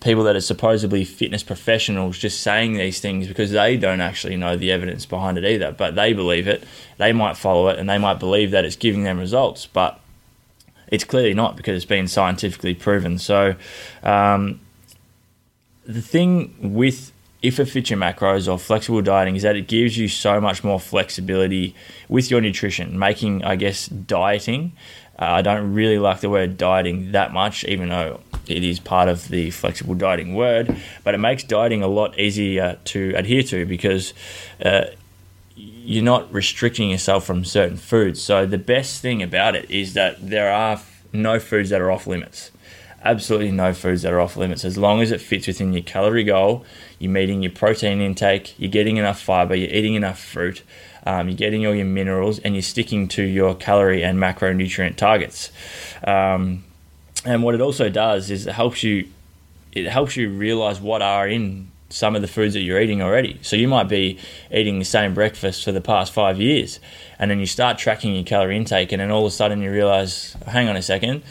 people 0.00 0.22
that 0.24 0.36
are 0.36 0.40
supposedly 0.40 1.04
fitness 1.04 1.42
professionals 1.42 2.18
just 2.18 2.40
saying 2.40 2.74
these 2.74 3.00
things 3.00 3.26
because 3.26 3.50
they 3.50 3.76
don't 3.76 4.00
actually 4.00 4.36
know 4.36 4.56
the 4.56 4.70
evidence 4.70 5.06
behind 5.06 5.36
it 5.36 5.44
either, 5.44 5.72
but 5.72 5.94
they 5.94 6.12
believe 6.12 6.46
it. 6.46 6.62
They 6.98 7.12
might 7.12 7.36
follow 7.36 7.68
it 7.68 7.78
and 7.78 7.88
they 7.88 7.98
might 7.98 8.20
believe 8.20 8.52
that 8.52 8.64
it's 8.64 8.76
giving 8.76 9.02
them 9.02 9.18
results, 9.18 9.66
but 9.66 10.00
it's 10.86 11.04
clearly 11.04 11.34
not 11.34 11.56
because 11.56 11.76
it's 11.76 11.84
been 11.84 12.06
scientifically 12.06 12.74
proven. 12.74 13.18
So, 13.18 13.56
um, 14.02 14.60
the 15.84 16.02
thing 16.02 16.74
with 16.74 17.12
if 17.40 17.60
it 17.60 17.66
fits 17.66 17.90
your 17.90 17.98
macros 17.98 18.50
or 18.50 18.58
flexible 18.58 19.00
dieting 19.00 19.36
is 19.36 19.42
that 19.42 19.56
it 19.56 19.68
gives 19.68 19.96
you 19.96 20.08
so 20.08 20.40
much 20.40 20.64
more 20.64 20.80
flexibility 20.80 21.74
with 22.08 22.30
your 22.30 22.40
nutrition, 22.40 22.98
making, 22.98 23.44
I 23.44 23.56
guess, 23.56 23.86
dieting. 23.86 24.72
Uh, 25.18 25.26
I 25.26 25.42
don't 25.42 25.72
really 25.72 25.98
like 25.98 26.20
the 26.20 26.30
word 26.30 26.56
dieting 26.56 27.12
that 27.12 27.32
much, 27.32 27.64
even 27.64 27.90
though 27.90 28.20
it 28.48 28.64
is 28.64 28.80
part 28.80 29.08
of 29.08 29.28
the 29.28 29.50
flexible 29.50 29.94
dieting 29.94 30.34
word, 30.34 30.74
but 31.04 31.14
it 31.14 31.18
makes 31.18 31.44
dieting 31.44 31.82
a 31.82 31.88
lot 31.88 32.18
easier 32.18 32.78
to 32.86 33.12
adhere 33.14 33.42
to 33.44 33.66
because 33.66 34.14
uh, 34.64 34.86
you're 35.54 36.04
not 36.04 36.32
restricting 36.32 36.90
yourself 36.90 37.24
from 37.24 37.44
certain 37.44 37.76
foods. 37.76 38.20
So, 38.20 38.46
the 38.46 38.58
best 38.58 39.00
thing 39.00 39.22
about 39.22 39.54
it 39.54 39.70
is 39.70 39.94
that 39.94 40.28
there 40.28 40.52
are 40.52 40.80
no 41.12 41.38
foods 41.38 41.70
that 41.70 41.80
are 41.80 41.90
off 41.90 42.06
limits 42.06 42.50
absolutely 43.02 43.50
no 43.50 43.72
foods 43.72 44.02
that 44.02 44.12
are 44.12 44.20
off 44.20 44.36
limits 44.36 44.64
as 44.64 44.76
long 44.76 45.00
as 45.00 45.10
it 45.10 45.20
fits 45.20 45.46
within 45.46 45.72
your 45.72 45.82
calorie 45.82 46.24
goal. 46.24 46.64
You're 46.98 47.12
meeting 47.12 47.42
your 47.42 47.52
protein 47.52 48.00
intake, 48.00 48.58
you're 48.58 48.70
getting 48.70 48.96
enough 48.96 49.20
fiber, 49.20 49.54
you're 49.54 49.70
eating 49.70 49.94
enough 49.94 50.18
fruit, 50.18 50.62
um, 51.06 51.28
you're 51.28 51.36
getting 51.36 51.66
all 51.66 51.74
your 51.74 51.86
minerals, 51.86 52.38
and 52.40 52.54
you're 52.54 52.62
sticking 52.62 53.08
to 53.08 53.22
your 53.22 53.54
calorie 53.54 54.02
and 54.02 54.18
macronutrient 54.18 54.96
targets. 54.96 55.50
Um, 56.04 56.64
and 57.24 57.42
what 57.42 57.54
it 57.54 57.60
also 57.60 57.88
does 57.88 58.30
is 58.30 58.46
it 58.46 58.52
helps 58.52 58.82
you 58.82 59.08
it 59.72 59.86
helps 59.86 60.16
you 60.16 60.30
realize 60.30 60.80
what 60.80 61.02
are 61.02 61.28
in 61.28 61.70
some 61.90 62.14
of 62.16 62.22
the 62.22 62.28
foods 62.28 62.54
that 62.54 62.60
you're 62.60 62.80
eating 62.80 63.00
already. 63.00 63.38
So 63.42 63.56
you 63.56 63.68
might 63.68 63.88
be 63.88 64.18
eating 64.52 64.78
the 64.78 64.84
same 64.84 65.14
breakfast 65.14 65.64
for 65.64 65.72
the 65.72 65.80
past 65.80 66.12
five 66.12 66.40
years, 66.40 66.80
and 67.18 67.30
then 67.30 67.38
you 67.38 67.46
start 67.46 67.78
tracking 67.78 68.14
your 68.14 68.24
calorie 68.24 68.56
intake, 68.56 68.92
and 68.92 69.00
then 69.00 69.10
all 69.10 69.24
of 69.24 69.32
a 69.32 69.34
sudden 69.34 69.62
you 69.62 69.70
realize, 69.70 70.36
hang 70.46 70.68
on 70.68 70.76
a 70.76 70.82
second, 70.82 71.22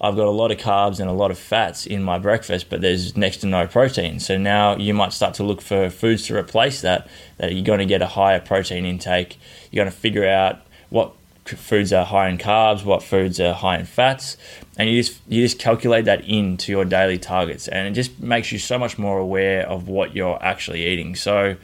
I've 0.00 0.16
got 0.16 0.26
a 0.26 0.30
lot 0.30 0.50
of 0.50 0.58
carbs 0.58 1.00
and 1.00 1.08
a 1.08 1.12
lot 1.12 1.30
of 1.30 1.38
fats 1.38 1.86
in 1.86 2.02
my 2.02 2.18
breakfast, 2.18 2.68
but 2.68 2.80
there's 2.80 3.16
next 3.16 3.38
to 3.38 3.46
no 3.46 3.66
protein. 3.66 4.20
So 4.20 4.36
now 4.36 4.76
you 4.76 4.92
might 4.92 5.12
start 5.12 5.34
to 5.34 5.42
look 5.42 5.60
for 5.60 5.88
foods 5.88 6.26
to 6.26 6.36
replace 6.36 6.82
that, 6.82 7.08
that 7.38 7.52
you're 7.52 7.64
going 7.64 7.78
to 7.78 7.86
get 7.86 8.02
a 8.02 8.06
higher 8.06 8.40
protein 8.40 8.84
intake. 8.84 9.38
You're 9.70 9.84
going 9.84 9.92
to 9.92 9.98
figure 9.98 10.28
out 10.28 10.60
what 10.90 11.12
foods 11.44 11.92
are 11.92 12.04
high 12.04 12.28
in 12.28 12.38
carbs, 12.38 12.84
what 12.84 13.02
foods 13.02 13.40
are 13.40 13.54
high 13.54 13.78
in 13.78 13.86
fats, 13.86 14.36
and 14.76 14.90
you 14.90 15.02
just 15.02 15.20
you 15.28 15.42
just 15.42 15.58
calculate 15.58 16.04
that 16.04 16.24
into 16.28 16.72
your 16.72 16.84
daily 16.84 17.18
targets, 17.18 17.68
and 17.68 17.88
it 17.88 17.92
just 17.92 18.20
makes 18.20 18.52
you 18.52 18.58
so 18.58 18.78
much 18.78 18.98
more 18.98 19.18
aware 19.18 19.66
of 19.68 19.88
what 19.88 20.14
you're 20.14 20.42
actually 20.42 20.86
eating. 20.86 21.14
So 21.14 21.56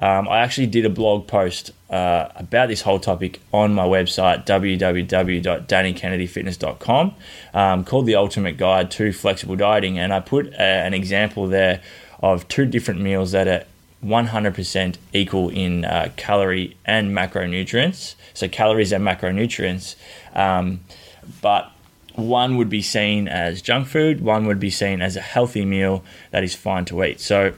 um, 0.00 0.28
I 0.28 0.38
actually 0.38 0.66
did 0.66 0.84
a 0.86 0.90
blog 0.90 1.26
post 1.26 1.72
uh, 1.90 2.28
about 2.36 2.68
this 2.68 2.82
whole 2.82 2.98
topic 2.98 3.40
on 3.52 3.74
my 3.74 3.84
website, 3.84 4.46
www.dannykennedyfitness.com, 4.46 7.14
um, 7.52 7.84
called 7.84 8.06
The 8.06 8.14
Ultimate 8.14 8.56
Guide 8.56 8.90
to 8.92 9.12
Flexible 9.12 9.56
Dieting. 9.56 9.98
And 9.98 10.14
I 10.14 10.20
put 10.20 10.46
a, 10.46 10.54
uh, 10.54 10.86
an 10.86 10.94
example 10.94 11.48
there 11.48 11.82
of 12.20 12.48
two 12.48 12.64
different 12.64 13.00
meals 13.00 13.32
that 13.32 13.46
are 13.46 13.64
100% 14.04 14.96
equal 15.12 15.50
in 15.50 15.84
uh, 15.84 16.10
calorie 16.16 16.78
and 16.86 17.14
macronutrients. 17.14 18.14
So, 18.32 18.48
calories 18.48 18.92
and 18.92 19.04
macronutrients. 19.04 19.96
Um, 20.34 20.80
but 21.42 21.70
one 22.14 22.56
would 22.56 22.70
be 22.70 22.82
seen 22.82 23.28
as 23.28 23.60
junk 23.60 23.88
food, 23.88 24.22
one 24.22 24.46
would 24.46 24.60
be 24.60 24.70
seen 24.70 25.02
as 25.02 25.16
a 25.16 25.20
healthy 25.20 25.66
meal 25.66 26.02
that 26.30 26.42
is 26.42 26.54
fine 26.54 26.86
to 26.86 27.04
eat. 27.04 27.20
So, 27.20 27.52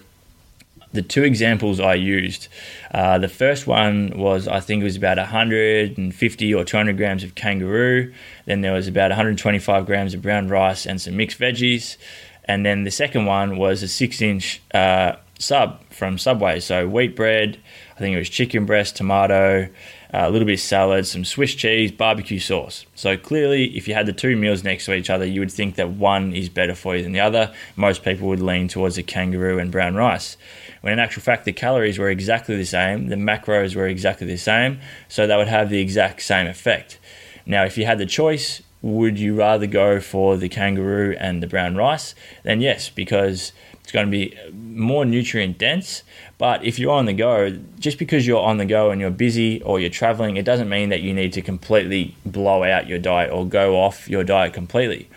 the 0.92 1.02
two 1.02 1.24
examples 1.24 1.80
I 1.80 1.94
used, 1.94 2.48
uh, 2.92 3.18
the 3.18 3.28
first 3.28 3.66
one 3.66 4.12
was 4.16 4.46
I 4.46 4.60
think 4.60 4.82
it 4.82 4.84
was 4.84 4.96
about 4.96 5.18
150 5.18 6.54
or 6.54 6.64
200 6.64 6.96
grams 6.96 7.24
of 7.24 7.34
kangaroo. 7.34 8.12
Then 8.46 8.60
there 8.60 8.72
was 8.72 8.88
about 8.88 9.10
125 9.10 9.86
grams 9.86 10.14
of 10.14 10.22
brown 10.22 10.48
rice 10.48 10.86
and 10.86 11.00
some 11.00 11.16
mixed 11.16 11.38
veggies. 11.38 11.96
And 12.44 12.66
then 12.66 12.84
the 12.84 12.90
second 12.90 13.26
one 13.26 13.56
was 13.56 13.82
a 13.82 13.88
six 13.88 14.20
inch 14.20 14.60
uh, 14.74 15.16
sub 15.38 15.82
from 15.90 16.18
Subway. 16.18 16.60
So 16.60 16.88
wheat 16.88 17.14
bread, 17.16 17.58
think 18.02 18.14
it 18.14 18.18
was 18.18 18.28
chicken 18.28 18.66
breast, 18.66 18.96
tomato, 18.96 19.64
uh, 19.64 19.68
a 20.12 20.30
little 20.30 20.46
bit 20.46 20.54
of 20.54 20.60
salad, 20.60 21.06
some 21.06 21.24
Swiss 21.24 21.54
cheese, 21.54 21.90
barbecue 21.90 22.38
sauce. 22.38 22.84
So 22.94 23.16
clearly, 23.16 23.76
if 23.76 23.88
you 23.88 23.94
had 23.94 24.06
the 24.06 24.12
two 24.12 24.36
meals 24.36 24.62
next 24.62 24.84
to 24.84 24.94
each 24.94 25.08
other, 25.08 25.24
you 25.24 25.40
would 25.40 25.50
think 25.50 25.76
that 25.76 25.90
one 25.90 26.34
is 26.34 26.48
better 26.48 26.74
for 26.74 26.96
you 26.96 27.02
than 27.02 27.12
the 27.12 27.20
other. 27.20 27.54
Most 27.76 28.04
people 28.04 28.28
would 28.28 28.40
lean 28.40 28.68
towards 28.68 28.96
the 28.96 29.02
kangaroo 29.02 29.58
and 29.58 29.72
brown 29.72 29.94
rice 29.94 30.36
when 30.82 30.92
in 30.92 30.98
actual 30.98 31.22
fact 31.22 31.44
the 31.44 31.52
calories 31.52 31.98
were 31.98 32.10
exactly 32.10 32.56
the 32.56 32.66
same, 32.66 33.08
the 33.08 33.16
macros 33.16 33.74
were 33.74 33.86
exactly 33.86 34.26
the 34.26 34.36
same, 34.36 34.80
so 35.08 35.26
they 35.26 35.36
would 35.36 35.48
have 35.48 35.70
the 35.70 35.80
exact 35.80 36.20
same 36.22 36.46
effect. 36.46 36.98
Now, 37.46 37.64
if 37.64 37.78
you 37.78 37.86
had 37.86 37.98
the 37.98 38.06
choice, 38.06 38.62
would 38.82 39.18
you 39.18 39.36
rather 39.36 39.66
go 39.66 40.00
for 40.00 40.36
the 40.36 40.48
kangaroo 40.48 41.16
and 41.18 41.40
the 41.40 41.46
brown 41.46 41.76
rice? 41.76 42.16
Then 42.42 42.60
yes, 42.60 42.90
because 42.90 43.52
going 43.92 44.06
to 44.06 44.10
be 44.10 44.36
more 44.52 45.04
nutrient 45.04 45.58
dense. 45.58 46.02
But 46.38 46.64
if 46.64 46.78
you're 46.78 46.92
on 46.92 47.06
the 47.06 47.12
go, 47.12 47.50
just 47.78 47.98
because 47.98 48.26
you're 48.26 48.42
on 48.42 48.56
the 48.56 48.64
go 48.64 48.90
and 48.90 49.00
you're 49.00 49.10
busy 49.10 49.62
or 49.62 49.78
you're 49.78 49.90
traveling, 49.90 50.36
it 50.36 50.44
doesn't 50.44 50.68
mean 50.68 50.88
that 50.88 51.02
you 51.02 51.14
need 51.14 51.32
to 51.34 51.42
completely 51.42 52.16
blow 52.26 52.64
out 52.64 52.88
your 52.88 52.98
diet 52.98 53.30
or 53.30 53.46
go 53.46 53.76
off 53.76 54.08
your 54.08 54.24
diet 54.24 54.52
completely. 54.52 55.08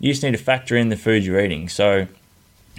You 0.00 0.10
just 0.10 0.22
need 0.22 0.32
to 0.32 0.38
factor 0.38 0.76
in 0.76 0.88
the 0.88 0.96
food 0.96 1.24
you're 1.24 1.40
eating. 1.40 1.68
So 1.68 2.08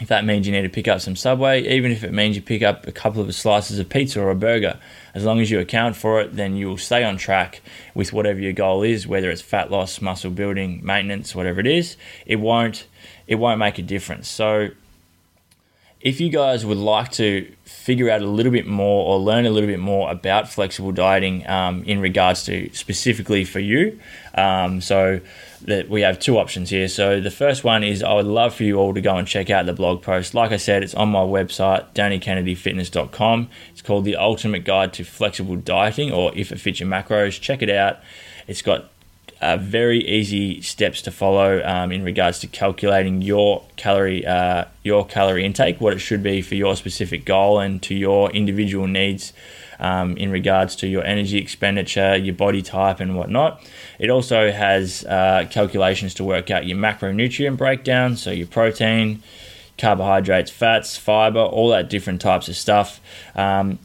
if 0.01 0.07
that 0.07 0.25
means 0.25 0.47
you 0.47 0.51
need 0.51 0.63
to 0.63 0.69
pick 0.69 0.87
up 0.87 1.01
some 1.01 1.15
Subway, 1.15 1.61
even 1.67 1.91
if 1.91 2.03
it 2.03 2.11
means 2.11 2.35
you 2.35 2.41
pick 2.41 2.63
up 2.63 2.87
a 2.87 2.91
couple 2.91 3.21
of 3.21 3.33
slices 3.35 3.77
of 3.77 3.87
pizza 3.89 4.19
or 4.21 4.31
a 4.31 4.35
burger, 4.35 4.79
as 5.13 5.23
long 5.23 5.39
as 5.39 5.51
you 5.51 5.59
account 5.59 5.95
for 5.95 6.19
it, 6.19 6.35
then 6.35 6.55
you 6.55 6.67
will 6.67 6.77
stay 6.77 7.03
on 7.03 7.15
track 7.15 7.61
with 7.93 8.11
whatever 8.11 8.39
your 8.39 8.53
goal 8.53 8.81
is, 8.81 9.07
whether 9.07 9.29
it's 9.29 9.41
fat 9.41 9.69
loss, 9.69 10.01
muscle 10.01 10.31
building, 10.31 10.81
maintenance, 10.83 11.35
whatever 11.35 11.59
it 11.59 11.67
is. 11.67 11.95
It 12.25 12.37
won't 12.37 12.87
it 13.27 13.35
won't 13.35 13.59
make 13.59 13.77
a 13.77 13.83
difference. 13.83 14.27
So 14.27 14.69
if 16.03 16.19
you 16.19 16.27
guys 16.27 16.65
would 16.65 16.77
like 16.77 17.13
to 17.13 17.49
figure 17.63 18.09
out 18.09 18.21
a 18.21 18.25
little 18.25 18.51
bit 18.51 18.67
more 18.67 19.05
or 19.05 19.17
learn 19.17 19.45
a 19.45 19.49
little 19.49 19.69
bit 19.69 19.79
more 19.79 20.11
about 20.11 20.49
flexible 20.49 20.91
dieting 20.91 21.47
um, 21.47 21.81
in 21.85 22.01
regards 22.01 22.43
to 22.43 22.69
specifically 22.73 23.45
for 23.45 23.59
you, 23.59 23.97
um, 24.35 24.81
so 24.81 25.21
that 25.61 25.87
we 25.87 26.01
have 26.01 26.19
two 26.19 26.37
options 26.37 26.69
here. 26.69 26.89
So 26.89 27.21
the 27.21 27.31
first 27.31 27.63
one 27.63 27.85
is 27.85 28.03
I 28.03 28.13
would 28.15 28.25
love 28.25 28.53
for 28.53 28.65
you 28.65 28.75
all 28.75 28.93
to 28.93 28.99
go 28.99 29.15
and 29.15 29.25
check 29.25 29.49
out 29.49 29.65
the 29.65 29.71
blog 29.71 30.01
post. 30.01 30.33
Like 30.33 30.51
I 30.51 30.57
said, 30.57 30.83
it's 30.83 30.93
on 30.93 31.07
my 31.07 31.21
website, 31.21 31.93
dannykennedyfitness.com. 31.93 33.49
It's 33.71 33.81
called 33.81 34.03
The 34.03 34.17
Ultimate 34.17 34.65
Guide 34.65 34.91
to 34.93 35.05
Flexible 35.05 35.55
Dieting, 35.55 36.11
or 36.11 36.33
If 36.35 36.51
It 36.51 36.59
Fits 36.59 36.81
Your 36.81 36.89
Macros. 36.89 37.39
Check 37.39 37.61
it 37.61 37.69
out. 37.69 37.99
It's 38.45 38.61
got 38.61 38.92
uh, 39.43 39.57
very 39.57 39.99
easy 40.07 40.61
steps 40.61 41.01
to 41.01 41.11
follow 41.11 41.61
um, 41.65 41.91
in 41.91 42.03
regards 42.03 42.39
to 42.39 42.47
calculating 42.47 43.21
your 43.21 43.63
calorie 43.75 44.25
uh, 44.25 44.65
your 44.83 45.05
calorie 45.05 45.45
intake, 45.45 45.81
what 45.81 45.93
it 45.93 45.99
should 45.99 46.23
be 46.23 46.41
for 46.41 46.55
your 46.55 46.75
specific 46.75 47.25
goal 47.25 47.59
and 47.59 47.83
to 47.83 47.93
your 47.93 48.31
individual 48.31 48.87
needs 48.87 49.33
um, 49.79 50.15
in 50.15 50.31
regards 50.31 50.77
to 50.77 50.87
your 50.87 51.03
energy 51.03 51.37
expenditure, 51.37 52.15
your 52.15 52.33
body 52.33 52.61
type, 52.61 53.01
and 53.01 53.17
whatnot. 53.17 53.61
It 53.99 54.09
also 54.09 54.49
has 54.49 55.03
uh, 55.03 55.45
calculations 55.51 56.13
to 56.15 56.23
work 56.23 56.49
out 56.49 56.65
your 56.65 56.77
macronutrient 56.77 57.57
breakdown, 57.57 58.15
so 58.15 58.31
your 58.31 58.47
protein, 58.47 59.21
carbohydrates, 59.77 60.51
fats, 60.51 60.95
fiber, 60.95 61.41
all 61.41 61.69
that 61.69 61.89
different 61.89 62.21
types 62.21 62.47
of 62.47 62.55
stuff. 62.55 63.01
Um, 63.35 63.79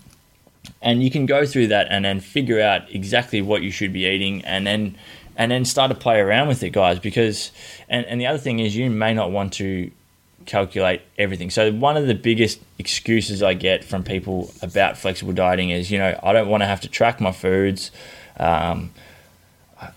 and 0.80 1.02
you 1.02 1.10
can 1.10 1.26
go 1.26 1.46
through 1.46 1.68
that 1.68 1.88
and 1.90 2.04
then 2.04 2.20
figure 2.20 2.60
out 2.60 2.90
exactly 2.94 3.42
what 3.42 3.62
you 3.62 3.70
should 3.70 3.92
be 3.92 4.06
eating 4.06 4.44
and 4.44 4.66
then 4.66 4.96
and 5.38 5.50
then 5.50 5.64
start 5.64 5.90
to 5.90 5.96
play 5.96 6.18
around 6.18 6.48
with 6.48 6.62
it, 6.62 6.70
guys. 6.70 6.98
Because 6.98 7.52
and, 7.88 8.04
and 8.06 8.20
the 8.20 8.26
other 8.26 8.38
thing 8.38 8.58
is 8.58 8.76
you 8.76 8.90
may 8.90 9.14
not 9.14 9.30
want 9.30 9.54
to 9.54 9.90
calculate 10.44 11.02
everything. 11.16 11.48
So 11.50 11.72
one 11.72 11.96
of 11.96 12.06
the 12.06 12.14
biggest 12.14 12.60
excuses 12.78 13.42
I 13.42 13.54
get 13.54 13.84
from 13.84 14.02
people 14.02 14.52
about 14.60 14.98
flexible 14.98 15.32
dieting 15.32 15.70
is, 15.70 15.90
you 15.90 15.98
know, 15.98 16.18
I 16.22 16.32
don't 16.32 16.48
want 16.48 16.62
to 16.62 16.66
have 16.66 16.80
to 16.82 16.88
track 16.88 17.20
my 17.20 17.32
foods. 17.32 17.90
Um, 18.38 18.90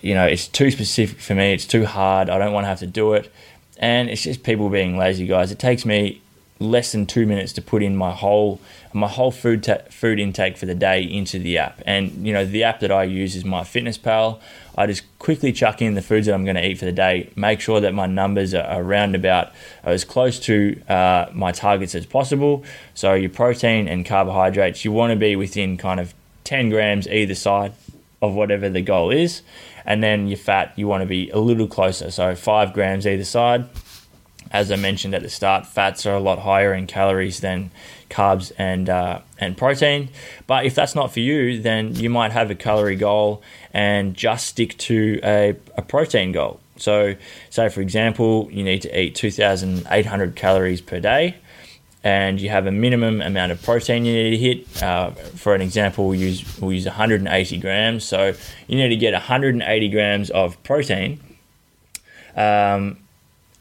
you 0.02 0.14
know, 0.14 0.26
it's 0.26 0.48
too 0.48 0.70
specific 0.70 1.20
for 1.20 1.34
me. 1.34 1.54
It's 1.54 1.66
too 1.66 1.86
hard. 1.86 2.30
I 2.30 2.38
don't 2.38 2.54
want 2.54 2.66
to 2.66 2.70
have 2.70 2.80
to 2.80 2.88
do 2.88 3.14
it. 3.14 3.32
And 3.78 4.10
it's 4.10 4.22
just 4.22 4.44
people 4.44 4.70
being 4.70 4.96
lazy, 4.96 5.26
guys. 5.26 5.52
It 5.52 5.58
takes 5.58 5.86
me 5.86 6.22
less 6.62 6.92
than 6.92 7.06
two 7.06 7.26
minutes 7.26 7.52
to 7.54 7.62
put 7.62 7.82
in 7.82 7.96
my 7.96 8.12
whole 8.12 8.62
my 8.94 9.08
whole 9.08 9.32
food 9.32 9.64
ta- 9.64 9.80
food 9.90 10.20
intake 10.20 10.58
for 10.58 10.66
the 10.66 10.76
day 10.76 11.02
into 11.02 11.40
the 11.40 11.58
app. 11.58 11.82
And 11.86 12.26
you 12.26 12.34
know 12.34 12.46
the 12.46 12.64
app 12.64 12.80
that 12.82 12.92
I 12.92 13.04
use 13.04 13.36
is 13.36 13.44
MyFitnessPal. 13.44 14.40
I 14.78 14.88
just 14.88 15.04
quickly 15.20 15.52
chuck 15.52 15.82
in 15.82 15.96
the 15.96 16.02
foods 16.02 16.28
that 16.28 16.34
I'm 16.34 16.46
going 16.46 16.56
to 16.56 16.66
eat 16.66 16.78
for 16.78 16.86
the 16.86 16.92
day. 16.92 17.30
Make 17.36 17.60
sure 17.60 17.82
that 17.82 17.94
my 17.94 18.06
numbers 18.06 18.54
are 18.54 18.82
around 18.82 19.16
about 19.16 19.52
as 19.84 20.06
close 20.06 20.40
to 20.42 20.82
uh, 20.88 21.28
my 21.34 21.52
targets 21.52 21.94
as 21.96 22.06
possible. 22.06 22.64
So 22.94 23.14
your 23.14 23.30
protein 23.30 23.88
and 23.88 24.06
carbohydrates, 24.06 24.86
you 24.86 24.92
want 24.92 25.12
to 25.12 25.18
be 25.18 25.36
within 25.36 25.78
kind 25.78 26.00
of 26.00 26.14
10 26.46 26.70
grams 26.70 27.08
either 27.08 27.36
side 27.36 27.74
of 28.22 28.34
whatever 28.34 28.70
the 28.70 28.82
goal 28.82 29.12
is. 29.12 29.42
And 29.86 30.02
then 30.02 30.28
your 30.28 30.38
fat, 30.38 30.74
you 30.78 30.88
want 30.88 31.02
to 31.02 31.08
be 31.08 31.30
a 31.32 31.40
little 31.40 31.68
closer. 31.68 32.12
So 32.12 32.36
five 32.36 32.72
grams 32.72 33.06
either 33.06 33.26
side 33.26 33.68
as 34.52 34.72
I 34.72 34.76
mentioned 34.76 35.16
at 35.16 35.22
the 35.22 35.30
start, 35.30 35.66
fats 35.66 36.06
are 36.06 36.16
a 36.16 36.20
lot 36.20 36.40
higher 36.40 36.74
in 36.74 36.86
calories 36.86 37.40
than 37.40 37.72
carbs 38.10 38.52
and 38.58 38.90
uh, 38.90 39.22
and 39.40 39.58
protein. 39.58 40.10
But 40.46 40.66
if 40.66 40.76
that's 40.76 40.94
not 40.94 41.14
for 41.14 41.22
you, 41.22 41.62
then 41.62 41.96
you 41.96 42.10
might 42.10 42.32
have 42.34 42.52
a 42.52 42.56
calorie 42.56 42.98
goal 42.98 43.42
and 43.74 44.14
just 44.14 44.48
stick 44.48 44.78
to 44.80 45.20
a, 45.24 45.56
a 45.78 45.82
protein 45.82 46.34
goal. 46.34 46.60
So, 46.78 47.16
say 47.50 47.70
for 47.70 47.82
example, 47.82 48.50
you 48.52 48.64
need 48.64 48.82
to 48.82 49.00
eat 49.00 49.16
2,800 49.16 50.36
calories 50.36 50.82
per 50.82 51.00
day, 51.00 51.38
and 52.04 52.42
you 52.42 52.50
have 52.50 52.68
a 52.68 52.72
minimum 52.72 53.22
amount 53.22 53.52
of 53.54 53.62
protein 53.62 54.04
you 54.04 54.14
need 54.14 54.32
to 54.32 54.38
hit. 54.38 54.84
Uh, 54.84 55.12
for 55.12 55.56
an 55.56 55.62
example, 55.62 56.08
we'll 56.08 56.20
use 56.20 56.60
we'll 56.60 56.74
use 56.74 56.86
180 56.86 57.58
grams. 57.60 58.04
So 58.04 58.34
you 58.68 58.76
need 58.76 58.90
to 58.90 58.98
get 58.98 59.14
180 59.14 59.90
grams 59.90 60.30
of 60.30 60.62
protein. 60.64 61.22
Um, 62.36 62.98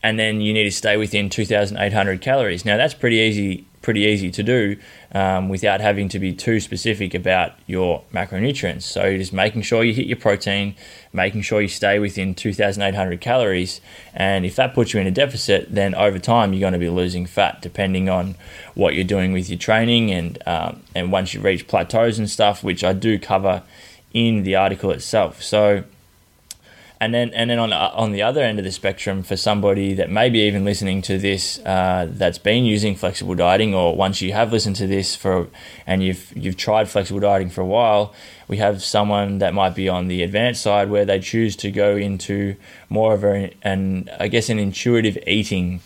and 0.03 0.19
then 0.19 0.41
you 0.41 0.53
need 0.53 0.65
to 0.65 0.71
stay 0.71 0.97
within 0.97 1.29
2,800 1.29 2.21
calories. 2.21 2.65
Now 2.65 2.77
that's 2.77 2.95
pretty 2.95 3.17
easy, 3.17 3.67
pretty 3.83 4.01
easy 4.01 4.31
to 4.31 4.43
do 4.43 4.77
um, 5.13 5.49
without 5.49 5.81
having 5.81 6.09
to 6.11 6.19
be 6.19 6.33
too 6.33 6.59
specific 6.61 7.15
about 7.15 7.53
your 7.67 8.03
macronutrients. 8.13 8.83
So 8.83 9.17
just 9.17 9.33
making 9.33 9.63
sure 9.63 9.85
you 9.85 9.93
hit 9.93 10.07
your 10.07 10.17
protein, 10.17 10.75
making 11.13 11.43
sure 11.43 11.61
you 11.61 11.69
stay 11.69 11.99
within 11.99 12.35
2,800 12.35 13.21
calories, 13.21 13.81
and 14.15 14.47
if 14.47 14.57
that 14.57 14.75
puts 14.75 14.95
you 14.95 15.01
in 15.01 15.07
a 15.07 15.11
deficit, 15.11 15.75
then 15.75 15.95
over 15.95 16.19
time 16.19 16.53
you're 16.53 16.61
going 16.61 16.73
to 16.73 16.79
be 16.79 16.89
losing 16.89 17.27
fat, 17.27 17.61
depending 17.61 18.09
on 18.09 18.37
what 18.75 18.95
you're 18.95 19.05
doing 19.05 19.33
with 19.33 19.51
your 19.51 19.59
training, 19.59 20.11
and 20.11 20.43
um, 20.47 20.83
and 20.95 21.13
once 21.13 21.35
you 21.35 21.41
reach 21.41 21.69
plateaus 21.69 22.19
and 22.19 22.31
stuff, 22.31 22.65
which 22.65 22.83
I 22.83 22.95
do 22.95 23.19
cover 23.19 23.63
in 24.13 24.43
the 24.43 24.57
article 24.57 24.91
itself. 24.91 25.43
So 25.43 25.85
and 27.01 27.15
then 27.15 27.31
and 27.33 27.49
then 27.49 27.59
on 27.59 27.73
on 27.73 28.13
the 28.13 28.23
other 28.23 28.43
end 28.43 28.59
of 28.59 28.65
the 28.65 28.71
spectrum 28.71 29.23
for 29.23 29.37
somebody 29.37 29.95
that 29.95 30.11
may 30.11 30.29
be 30.29 30.41
even 30.41 30.65
listening 30.65 31.01
to 31.01 31.19
this 31.19 31.59
uh, 31.61 32.07
that's 32.11 32.39
been 32.39 32.65
using 32.65 32.95
flexible 32.95 33.35
dieting 33.35 33.75
or 33.75 33.97
once 33.97 34.21
you 34.21 34.33
have 34.33 34.53
listened 34.53 34.77
to 34.77 34.87
this 34.87 35.17
for 35.17 35.49
and 35.87 36.03
you've 36.03 36.31
you've 36.37 36.57
tried 36.57 36.89
flexible 36.89 37.21
dieting 37.21 37.49
for 37.49 37.63
a 37.63 37.67
while 37.67 38.13
we 38.49 38.59
have 38.59 38.83
someone 38.83 39.39
that 39.39 39.55
might 39.55 39.75
be 39.75 39.89
on 39.89 40.09
the 40.09 40.23
advanced 40.23 40.63
side 40.63 40.91
where 40.91 41.07
they 41.07 41.19
choose 41.19 41.57
to 41.57 41.71
go 41.71 41.97
into 41.97 42.55
more 42.91 43.15
of 43.15 43.25
a, 43.25 43.55
an 43.63 44.11
I 44.19 44.29
guess 44.29 44.51
an 44.51 44.59
intuitive 44.59 45.17
eating 45.27 45.81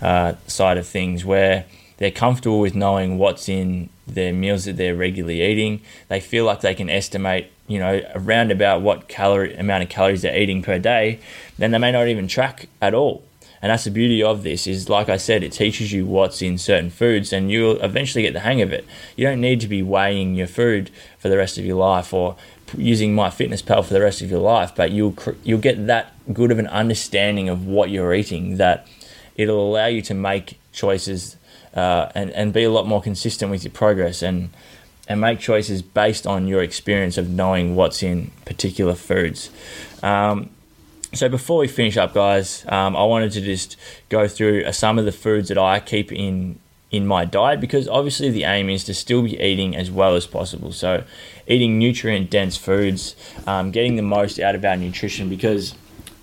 uh, 0.00 0.34
side 0.46 0.78
of 0.78 0.86
things 0.86 1.24
where 1.24 1.64
they're 1.96 2.10
comfortable 2.10 2.60
with 2.60 2.74
knowing 2.74 3.18
what's 3.18 3.48
in 3.48 3.90
their 4.14 4.32
meals 4.32 4.64
that 4.64 4.76
they're 4.76 4.94
regularly 4.94 5.42
eating. 5.42 5.80
They 6.08 6.20
feel 6.20 6.44
like 6.44 6.60
they 6.60 6.74
can 6.74 6.90
estimate, 6.90 7.50
you 7.66 7.78
know, 7.78 8.02
around 8.14 8.50
about 8.50 8.82
what 8.82 9.08
calorie 9.08 9.54
amount 9.56 9.82
of 9.84 9.88
calories 9.88 10.22
they're 10.22 10.36
eating 10.36 10.62
per 10.62 10.78
day. 10.78 11.20
Then 11.58 11.70
they 11.70 11.78
may 11.78 11.92
not 11.92 12.08
even 12.08 12.28
track 12.28 12.68
at 12.80 12.94
all. 12.94 13.24
And 13.62 13.70
that's 13.70 13.84
the 13.84 13.90
beauty 13.90 14.22
of 14.22 14.42
this 14.42 14.66
is, 14.66 14.88
like 14.88 15.10
I 15.10 15.18
said, 15.18 15.42
it 15.42 15.52
teaches 15.52 15.92
you 15.92 16.06
what's 16.06 16.40
in 16.40 16.56
certain 16.56 16.88
foods, 16.88 17.30
and 17.30 17.50
you'll 17.50 17.78
eventually 17.82 18.22
get 18.22 18.32
the 18.32 18.40
hang 18.40 18.62
of 18.62 18.72
it. 18.72 18.86
You 19.16 19.26
don't 19.26 19.40
need 19.40 19.60
to 19.60 19.68
be 19.68 19.82
weighing 19.82 20.34
your 20.34 20.46
food 20.46 20.90
for 21.18 21.28
the 21.28 21.36
rest 21.36 21.58
of 21.58 21.66
your 21.66 21.76
life 21.76 22.14
or 22.14 22.36
using 22.76 23.14
MyFitnessPal 23.14 23.84
for 23.84 23.92
the 23.92 24.00
rest 24.00 24.22
of 24.22 24.30
your 24.30 24.40
life, 24.40 24.72
but 24.74 24.92
you'll 24.92 25.14
you'll 25.42 25.60
get 25.60 25.86
that 25.86 26.14
good 26.32 26.50
of 26.50 26.58
an 26.58 26.68
understanding 26.68 27.48
of 27.48 27.66
what 27.66 27.90
you're 27.90 28.14
eating 28.14 28.56
that 28.56 28.86
it'll 29.34 29.70
allow 29.70 29.86
you 29.86 30.02
to 30.02 30.14
make 30.14 30.58
choices 30.72 31.36
uh, 31.74 32.10
and 32.14 32.30
and 32.30 32.52
be 32.52 32.64
a 32.64 32.70
lot 32.70 32.86
more 32.86 33.02
consistent 33.02 33.50
with 33.50 33.64
your 33.64 33.72
progress 33.72 34.22
and 34.22 34.50
and 35.08 35.20
make 35.20 35.40
choices 35.40 35.82
based 35.82 36.26
on 36.26 36.46
your 36.46 36.62
experience 36.62 37.18
of 37.18 37.28
knowing 37.28 37.74
what's 37.74 38.02
in 38.02 38.30
particular 38.44 38.94
foods. 38.94 39.50
Um, 40.02 40.50
so 41.12 41.28
before 41.28 41.58
we 41.58 41.66
finish 41.66 41.96
up, 41.96 42.14
guys, 42.14 42.64
um, 42.68 42.94
I 42.96 43.02
wanted 43.04 43.32
to 43.32 43.40
just 43.40 43.76
go 44.08 44.28
through 44.28 44.64
uh, 44.64 44.72
some 44.72 44.98
of 44.98 45.04
the 45.04 45.12
foods 45.12 45.48
that 45.48 45.58
I 45.58 45.80
keep 45.80 46.12
in 46.12 46.60
in 46.90 47.06
my 47.06 47.24
diet 47.24 47.60
because 47.60 47.86
obviously 47.88 48.30
the 48.30 48.44
aim 48.44 48.68
is 48.68 48.82
to 48.84 48.94
still 48.94 49.22
be 49.22 49.40
eating 49.40 49.76
as 49.76 49.90
well 49.90 50.16
as 50.16 50.26
possible. 50.26 50.72
So 50.72 51.04
eating 51.46 51.78
nutrient 51.78 52.30
dense 52.30 52.56
foods, 52.56 53.14
um, 53.46 53.70
getting 53.70 53.96
the 53.96 54.02
most 54.02 54.40
out 54.40 54.54
of 54.54 54.64
our 54.64 54.76
nutrition 54.76 55.28
because 55.28 55.74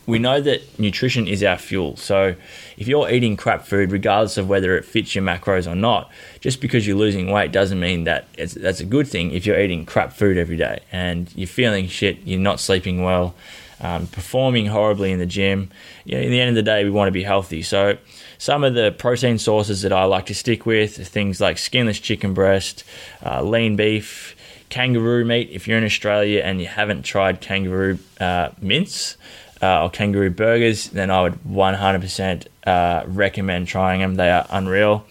we 0.07 0.19
know 0.19 0.39
that 0.39 0.79
nutrition 0.79 1.27
is 1.27 1.43
our 1.43 1.57
fuel. 1.57 1.97
So 1.97 2.35
if 2.77 2.87
you're 2.87 3.09
eating 3.09 3.35
crap 3.35 3.65
food, 3.65 3.91
regardless 3.91 4.37
of 4.37 4.47
whether 4.47 4.77
it 4.77 4.85
fits 4.85 5.13
your 5.13 5.23
macros 5.23 5.69
or 5.69 5.75
not, 5.75 6.09
just 6.39 6.61
because 6.61 6.87
you're 6.87 6.97
losing 6.97 7.29
weight 7.29 7.51
doesn't 7.51 7.79
mean 7.79 8.05
that 8.05 8.25
that's 8.33 8.79
a 8.79 8.85
good 8.85 9.07
thing 9.07 9.31
if 9.31 9.45
you're 9.45 9.59
eating 9.59 9.85
crap 9.85 10.13
food 10.13 10.37
every 10.37 10.55
day 10.55 10.79
and 10.93 11.31
you're 11.35 11.45
feeling 11.45 11.87
shit, 11.87 12.19
you're 12.23 12.39
not 12.39 12.61
sleeping 12.61 13.03
well, 13.03 13.35
um, 13.81 14.07
performing 14.07 14.67
horribly 14.67 15.11
in 15.11 15.19
the 15.19 15.25
gym. 15.25 15.69
You 16.05 16.15
know, 16.15 16.21
in 16.21 16.31
the 16.31 16.39
end 16.39 16.49
of 16.49 16.55
the 16.55 16.63
day, 16.63 16.85
we 16.85 16.89
want 16.89 17.09
to 17.09 17.11
be 17.11 17.23
healthy. 17.23 17.61
So 17.61 17.97
some 18.37 18.63
of 18.63 18.75
the 18.75 18.93
protein 18.97 19.37
sources 19.37 19.81
that 19.81 19.91
I 19.91 20.05
like 20.05 20.27
to 20.27 20.35
stick 20.35 20.65
with 20.65 20.99
are 20.99 21.03
things 21.03 21.41
like 21.41 21.57
skinless 21.57 21.99
chicken 21.99 22.33
breast, 22.33 22.85
uh, 23.25 23.43
lean 23.43 23.75
beef, 23.75 24.37
kangaroo 24.69 25.25
meat. 25.25 25.49
If 25.51 25.67
you're 25.67 25.77
in 25.77 25.83
Australia 25.83 26.41
and 26.43 26.61
you 26.61 26.67
haven't 26.67 27.03
tried 27.03 27.41
kangaroo 27.41 27.99
uh, 28.21 28.49
mince, 28.61 29.17
uh, 29.61 29.83
or 29.83 29.89
kangaroo 29.89 30.29
burgers, 30.29 30.89
then 30.89 31.09
I 31.09 31.21
would 31.21 31.39
100% 31.43 32.47
uh, 32.65 33.03
recommend 33.07 33.67
trying 33.67 34.01
them. 34.01 34.15
They 34.15 34.29
are 34.29 34.45
unreal. 34.49 35.05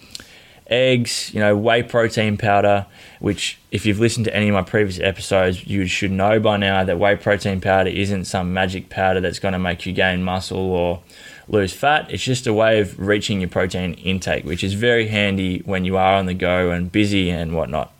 Eggs, 0.68 1.32
you 1.32 1.38
know, 1.38 1.56
whey 1.56 1.82
protein 1.82 2.36
powder, 2.36 2.86
which 3.20 3.58
if 3.70 3.86
you've 3.86 4.00
listened 4.00 4.24
to 4.24 4.34
any 4.34 4.48
of 4.48 4.54
my 4.54 4.62
previous 4.62 4.98
episodes, 4.98 5.64
you 5.66 5.86
should 5.86 6.10
know 6.10 6.40
by 6.40 6.56
now 6.56 6.82
that 6.82 6.98
whey 6.98 7.14
protein 7.16 7.60
powder 7.60 7.90
isn't 7.90 8.24
some 8.24 8.52
magic 8.52 8.88
powder 8.90 9.20
that's 9.20 9.38
going 9.38 9.52
to 9.52 9.58
make 9.58 9.86
you 9.86 9.92
gain 9.92 10.24
muscle 10.24 10.58
or 10.58 11.02
lose 11.48 11.72
fat. 11.72 12.10
It's 12.10 12.24
just 12.24 12.48
a 12.48 12.52
way 12.52 12.80
of 12.80 12.98
reaching 12.98 13.40
your 13.40 13.48
protein 13.48 13.94
intake, 13.94 14.44
which 14.44 14.64
is 14.64 14.74
very 14.74 15.06
handy 15.06 15.60
when 15.60 15.84
you 15.84 15.96
are 15.96 16.14
on 16.14 16.26
the 16.26 16.34
go 16.34 16.70
and 16.70 16.90
busy 16.90 17.30
and 17.30 17.54
whatnot. 17.54 17.92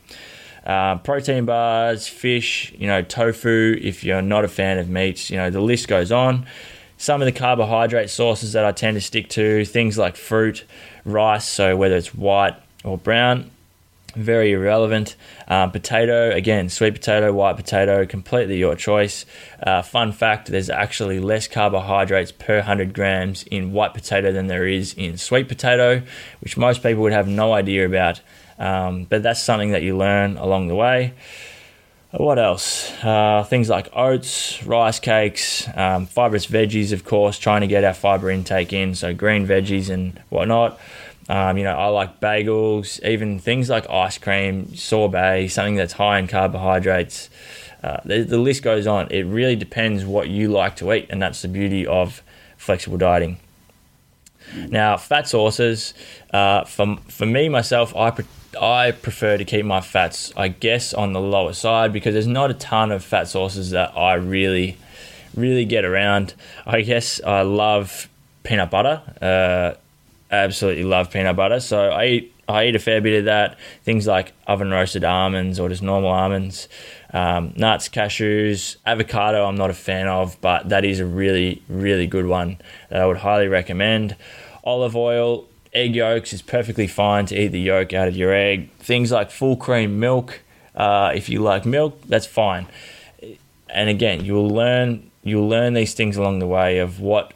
Uh, 0.67 0.99
protein 0.99 1.45
bars, 1.45 2.09
fish, 2.09 2.75
you 2.77 2.89
know, 2.89 3.01
tofu, 3.01 3.79
if 3.81 4.03
you're 4.03 4.21
not 4.21 4.45
a 4.45 4.49
fan 4.49 4.79
of 4.79 4.89
meats, 4.89 5.31
you 5.31 5.37
know, 5.37 5.49
the 5.49 5.61
list 5.61 5.87
goes 5.87 6.11
on. 6.11 6.45
Some 6.99 7.23
of 7.23 7.27
the 7.27 7.33
carbohydrate 7.33 8.11
sources 8.11 8.53
that 8.55 8.65
I 8.65 8.73
tend 8.73 8.97
to 8.97 9.01
stick 9.01 9.29
to, 9.31 9.65
things 9.65 9.97
like 9.97 10.17
fruit, 10.17 10.65
rice, 11.05 11.45
so 11.45 11.77
whether 11.77 11.97
it's 11.97 12.13
white 12.13 12.57
or 12.83 12.99
brown, 12.99 13.51
very 14.17 14.53
irrelevant. 14.53 15.15
Um, 15.47 15.71
potato, 15.71 16.31
again, 16.31 16.69
sweet 16.69 16.95
potato, 16.95 17.33
white 17.33 17.57
potato, 17.57 18.05
completely 18.05 18.59
your 18.59 18.75
choice. 18.75 19.25
Uh, 19.63 19.83
fun 19.83 20.11
fact 20.11 20.49
there's 20.49 20.71
actually 20.71 21.21
less 21.21 21.47
carbohydrates 21.47 22.33
per 22.33 22.57
100 22.57 22.93
grams 22.93 23.45
in 23.45 23.73
white 23.73 23.95
potato 23.95 24.33
than 24.33 24.49
there 24.49 24.67
is 24.67 24.95
in 24.95 25.17
sweet 25.17 25.47
potato, 25.47 26.03
which 26.41 26.57
most 26.57 26.83
people 26.83 27.03
would 27.03 27.13
have 27.13 27.29
no 27.29 27.53
idea 27.53 27.87
about. 27.87 28.21
Um, 28.59 29.05
but 29.05 29.23
that's 29.23 29.43
something 29.43 29.73
that 29.73 29.83
you 29.83 29.97
learn 29.97 30.37
along 30.37 30.69
the 30.69 30.75
way. 30.75 31.15
What 32.13 32.39
else? 32.39 32.91
Uh, 33.05 33.45
things 33.45 33.69
like 33.69 33.89
oats, 33.93 34.63
rice 34.65 34.99
cakes, 35.01 35.69
um, 35.77 36.07
fibrous 36.07 36.47
veggies, 36.47 36.93
of 36.93 37.05
course, 37.05 37.39
trying 37.39 37.61
to 37.61 37.67
get 37.67 37.85
our 37.85 37.93
fiber 37.93 38.31
intake 38.31 38.73
in, 38.73 38.95
so 38.95 39.13
green 39.13 39.47
veggies 39.47 39.91
and 39.91 40.23
whatnot. 40.31 40.79
Um, 41.29 41.59
you 41.59 41.65
know, 41.65 41.77
I 41.77 41.89
like 41.89 42.21
bagels, 42.21 43.05
even 43.05 43.39
things 43.39 43.69
like 43.69 43.91
ice 43.91 44.17
cream, 44.17 44.75
sorbet, 44.77 45.49
something 45.49 45.75
that's 45.75 45.95
high 45.95 46.19
in 46.19 46.29
carbohydrates. 46.29 47.29
Uh, 47.83 47.99
the, 48.05 48.23
the 48.23 48.39
list 48.39 48.63
goes 48.63 48.87
on. 48.87 49.09
It 49.11 49.25
really 49.25 49.57
depends 49.57 50.05
what 50.05 50.29
you 50.29 50.49
like 50.49 50.77
to 50.77 50.93
eat, 50.93 51.07
and 51.11 51.21
that's 51.21 51.43
the 51.43 51.49
beauty 51.49 51.87
of 51.87 52.23
flexible 52.57 52.97
dieting. 52.97 53.39
Now, 54.55 54.97
fat 54.97 55.29
sources, 55.29 55.93
uh, 56.33 56.65
for, 56.65 56.97
for 57.09 57.27
me, 57.27 57.49
myself, 57.49 57.95
I 57.97 58.11
I 58.61 58.93
prefer 58.93 59.37
to 59.37 59.45
keep 59.45 59.65
my 59.65 59.81
fats, 59.81 60.33
I 60.37 60.49
guess, 60.49 60.95
on 60.95 61.13
the 61.13 61.21
lower 61.21 61.53
side 61.53 61.93
because 61.93 62.15
there's 62.15 62.27
not 62.27 62.51
a 62.51 62.55
ton 62.55 62.93
of 62.93 63.05
fat 63.05 63.29
sources 63.29 63.71
that 63.71 63.97
I 63.97 64.15
really, 64.15 64.77
really 65.35 65.65
get 65.65 65.85
around. 65.85 66.35
I 66.65 66.83
guess 66.83 67.21
I 67.23 67.43
love 67.43 68.09
peanut 68.43 68.71
butter. 68.71 69.03
Uh, 69.21 69.79
absolutely 70.31 70.85
love 70.85 71.11
peanut 71.11 71.37
butter. 71.37 71.61
So 71.61 71.91
I 71.91 72.07
eat 72.07 72.33
I 72.49 72.67
eat 72.67 72.77
a 72.77 72.79
fair 72.79 73.01
bit 73.01 73.19
of 73.19 73.25
that. 73.25 73.59
Things 73.83 74.07
like 74.07 74.33
oven 74.47 74.71
roasted 74.71 75.03
almonds 75.03 75.59
or 75.59 75.69
just 75.69 75.83
normal 75.83 76.11
almonds, 76.11 76.69
um, 77.13 77.53
nuts, 77.57 77.89
cashews, 77.89 78.77
avocado. 78.87 79.45
I'm 79.45 79.57
not 79.57 79.71
a 79.71 79.75
fan 79.75 80.07
of, 80.07 80.41
but 80.41 80.69
that 80.69 80.85
is 80.85 81.01
a 81.01 81.07
really 81.07 81.63
really 81.69 82.07
good 82.07 82.27
one 82.27 82.59
that 82.89 83.01
I 83.03 83.07
would 83.07 83.19
highly 83.19 83.49
recommend. 83.49 84.17
Olive 84.63 84.97
oil 84.97 85.47
egg 85.77 85.95
yolks 85.95 86.33
is 86.33 86.43
perfectly 86.43 86.87
fine 86.87 87.27
to 87.27 87.37
eat 87.37 87.49
the 87.49 87.61
yolk 87.61 87.93
out 87.93 88.09
of 88.09 88.17
your 88.17 88.33
egg. 88.33 88.71
Things 88.79 89.13
like 89.13 89.31
full 89.31 89.57
cream 89.57 90.01
milk, 90.01 90.41
uh, 90.75 91.13
if 91.15 91.29
you 91.29 91.41
like 91.41 91.65
milk, 91.65 92.01
that's 92.07 92.27
fine. 92.27 92.67
And 93.69 93.89
again, 93.89 94.25
you'll 94.25 94.49
learn 94.49 95.11
you'll 95.23 95.49
learn 95.49 95.75
these 95.75 95.93
things 95.93 96.17
along 96.17 96.39
the 96.39 96.47
way 96.47 96.79
of 96.79 97.01
what 97.01 97.35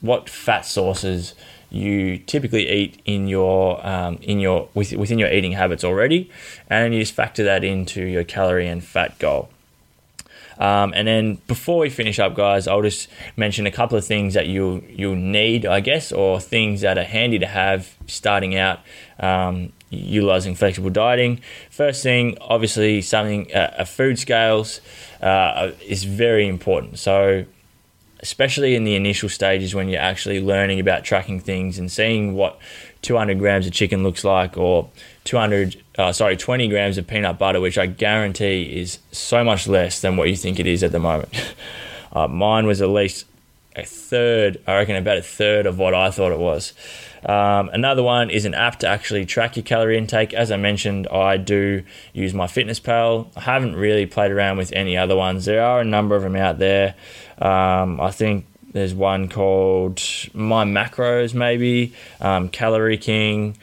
what 0.00 0.28
fat 0.28 0.62
sources 0.62 1.34
you 1.70 2.18
typically 2.18 2.68
eat 2.68 3.00
in 3.04 3.28
your 3.28 3.84
um, 3.86 4.18
in 4.22 4.40
your 4.40 4.68
within 4.74 5.18
your 5.18 5.32
eating 5.32 5.52
habits 5.52 5.84
already, 5.84 6.30
and 6.68 6.92
you 6.92 7.00
just 7.00 7.14
factor 7.14 7.44
that 7.44 7.64
into 7.64 8.04
your 8.04 8.24
calorie 8.24 8.66
and 8.66 8.84
fat 8.84 9.18
goal. 9.18 9.48
Um, 10.60 10.92
and 10.94 11.08
then 11.08 11.34
before 11.46 11.78
we 11.78 11.90
finish 11.90 12.18
up, 12.18 12.34
guys, 12.34 12.68
I'll 12.68 12.82
just 12.82 13.08
mention 13.36 13.66
a 13.66 13.70
couple 13.70 13.98
of 13.98 14.04
things 14.04 14.34
that 14.34 14.46
you 14.46 14.84
you'll 14.88 15.16
need, 15.16 15.66
I 15.66 15.80
guess, 15.80 16.12
or 16.12 16.40
things 16.40 16.82
that 16.82 16.98
are 16.98 17.04
handy 17.04 17.38
to 17.40 17.46
have 17.46 17.96
starting 18.06 18.56
out. 18.56 18.80
Um, 19.18 19.72
utilizing 19.90 20.54
flexible 20.54 20.90
dieting. 20.90 21.40
First 21.68 22.04
thing, 22.04 22.38
obviously, 22.40 23.02
something 23.02 23.52
uh, 23.52 23.74
a 23.78 23.84
food 23.84 24.20
scales 24.20 24.80
uh, 25.20 25.72
is 25.84 26.04
very 26.04 26.46
important. 26.46 27.00
So 27.00 27.44
especially 28.22 28.74
in 28.74 28.84
the 28.84 28.94
initial 28.94 29.28
stages 29.28 29.74
when 29.74 29.88
you're 29.88 30.00
actually 30.00 30.40
learning 30.40 30.78
about 30.78 31.04
tracking 31.04 31.40
things 31.40 31.78
and 31.78 31.90
seeing 31.90 32.34
what 32.34 32.58
200 33.02 33.38
grams 33.38 33.66
of 33.66 33.72
chicken 33.72 34.02
looks 34.02 34.24
like 34.24 34.56
or 34.56 34.88
200 35.24 35.82
uh, 35.98 36.12
sorry 36.12 36.36
20 36.36 36.68
grams 36.68 36.98
of 36.98 37.06
peanut 37.06 37.38
butter 37.38 37.60
which 37.60 37.78
i 37.78 37.86
guarantee 37.86 38.62
is 38.62 38.98
so 39.12 39.42
much 39.42 39.66
less 39.66 40.00
than 40.00 40.16
what 40.16 40.28
you 40.28 40.36
think 40.36 40.60
it 40.60 40.66
is 40.66 40.82
at 40.82 40.92
the 40.92 40.98
moment 40.98 41.54
uh, 42.12 42.28
mine 42.28 42.66
was 42.66 42.82
at 42.82 42.88
least 42.88 43.26
a 43.76 43.84
third 43.84 44.60
i 44.66 44.74
reckon 44.76 44.96
about 44.96 45.16
a 45.16 45.22
third 45.22 45.66
of 45.66 45.78
what 45.78 45.94
i 45.94 46.10
thought 46.10 46.32
it 46.32 46.38
was 46.38 46.74
um, 47.24 47.68
another 47.70 48.02
one 48.02 48.30
is 48.30 48.44
an 48.44 48.54
app 48.54 48.78
to 48.78 48.88
actually 48.88 49.26
track 49.26 49.56
your 49.56 49.62
calorie 49.62 49.98
intake. 49.98 50.32
As 50.32 50.50
I 50.50 50.56
mentioned, 50.56 51.06
I 51.08 51.36
do 51.36 51.82
use 52.12 52.32
MyFitnessPal. 52.32 53.28
I 53.36 53.40
haven't 53.40 53.76
really 53.76 54.06
played 54.06 54.30
around 54.30 54.56
with 54.56 54.72
any 54.72 54.96
other 54.96 55.16
ones. 55.16 55.44
There 55.44 55.62
are 55.62 55.80
a 55.80 55.84
number 55.84 56.16
of 56.16 56.22
them 56.22 56.36
out 56.36 56.58
there. 56.58 56.94
Um, 57.40 58.00
I 58.00 58.10
think 58.10 58.46
there's 58.72 58.94
one 58.94 59.28
called 59.28 60.00
My 60.34 60.64
Macros, 60.64 61.34
maybe 61.34 61.94
um, 62.20 62.48
Calorie 62.48 62.98
King. 62.98 63.56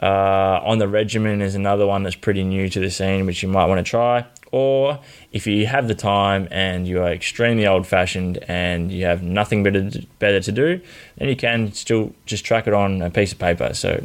Uh, 0.00 0.60
on 0.62 0.78
the 0.78 0.88
regimen 0.88 1.40
is 1.40 1.54
another 1.54 1.86
one 1.86 2.02
that's 2.02 2.16
pretty 2.16 2.44
new 2.44 2.68
to 2.68 2.80
the 2.80 2.90
scene, 2.90 3.26
which 3.26 3.42
you 3.42 3.48
might 3.48 3.66
want 3.66 3.84
to 3.84 3.88
try. 3.88 4.26
Or 4.52 5.00
if 5.32 5.46
you 5.46 5.66
have 5.66 5.88
the 5.88 5.94
time 5.94 6.46
and 6.50 6.86
you 6.86 7.02
are 7.02 7.12
extremely 7.12 7.66
old 7.66 7.86
fashioned 7.86 8.38
and 8.46 8.92
you 8.92 9.04
have 9.04 9.22
nothing 9.22 9.62
better 9.64 9.90
to, 9.90 10.06
better 10.18 10.40
to 10.40 10.52
do, 10.52 10.80
then 11.16 11.28
you 11.28 11.36
can 11.36 11.72
still 11.72 12.14
just 12.26 12.44
track 12.44 12.66
it 12.66 12.74
on 12.74 13.02
a 13.02 13.10
piece 13.10 13.32
of 13.32 13.38
paper. 13.38 13.74
So 13.74 14.04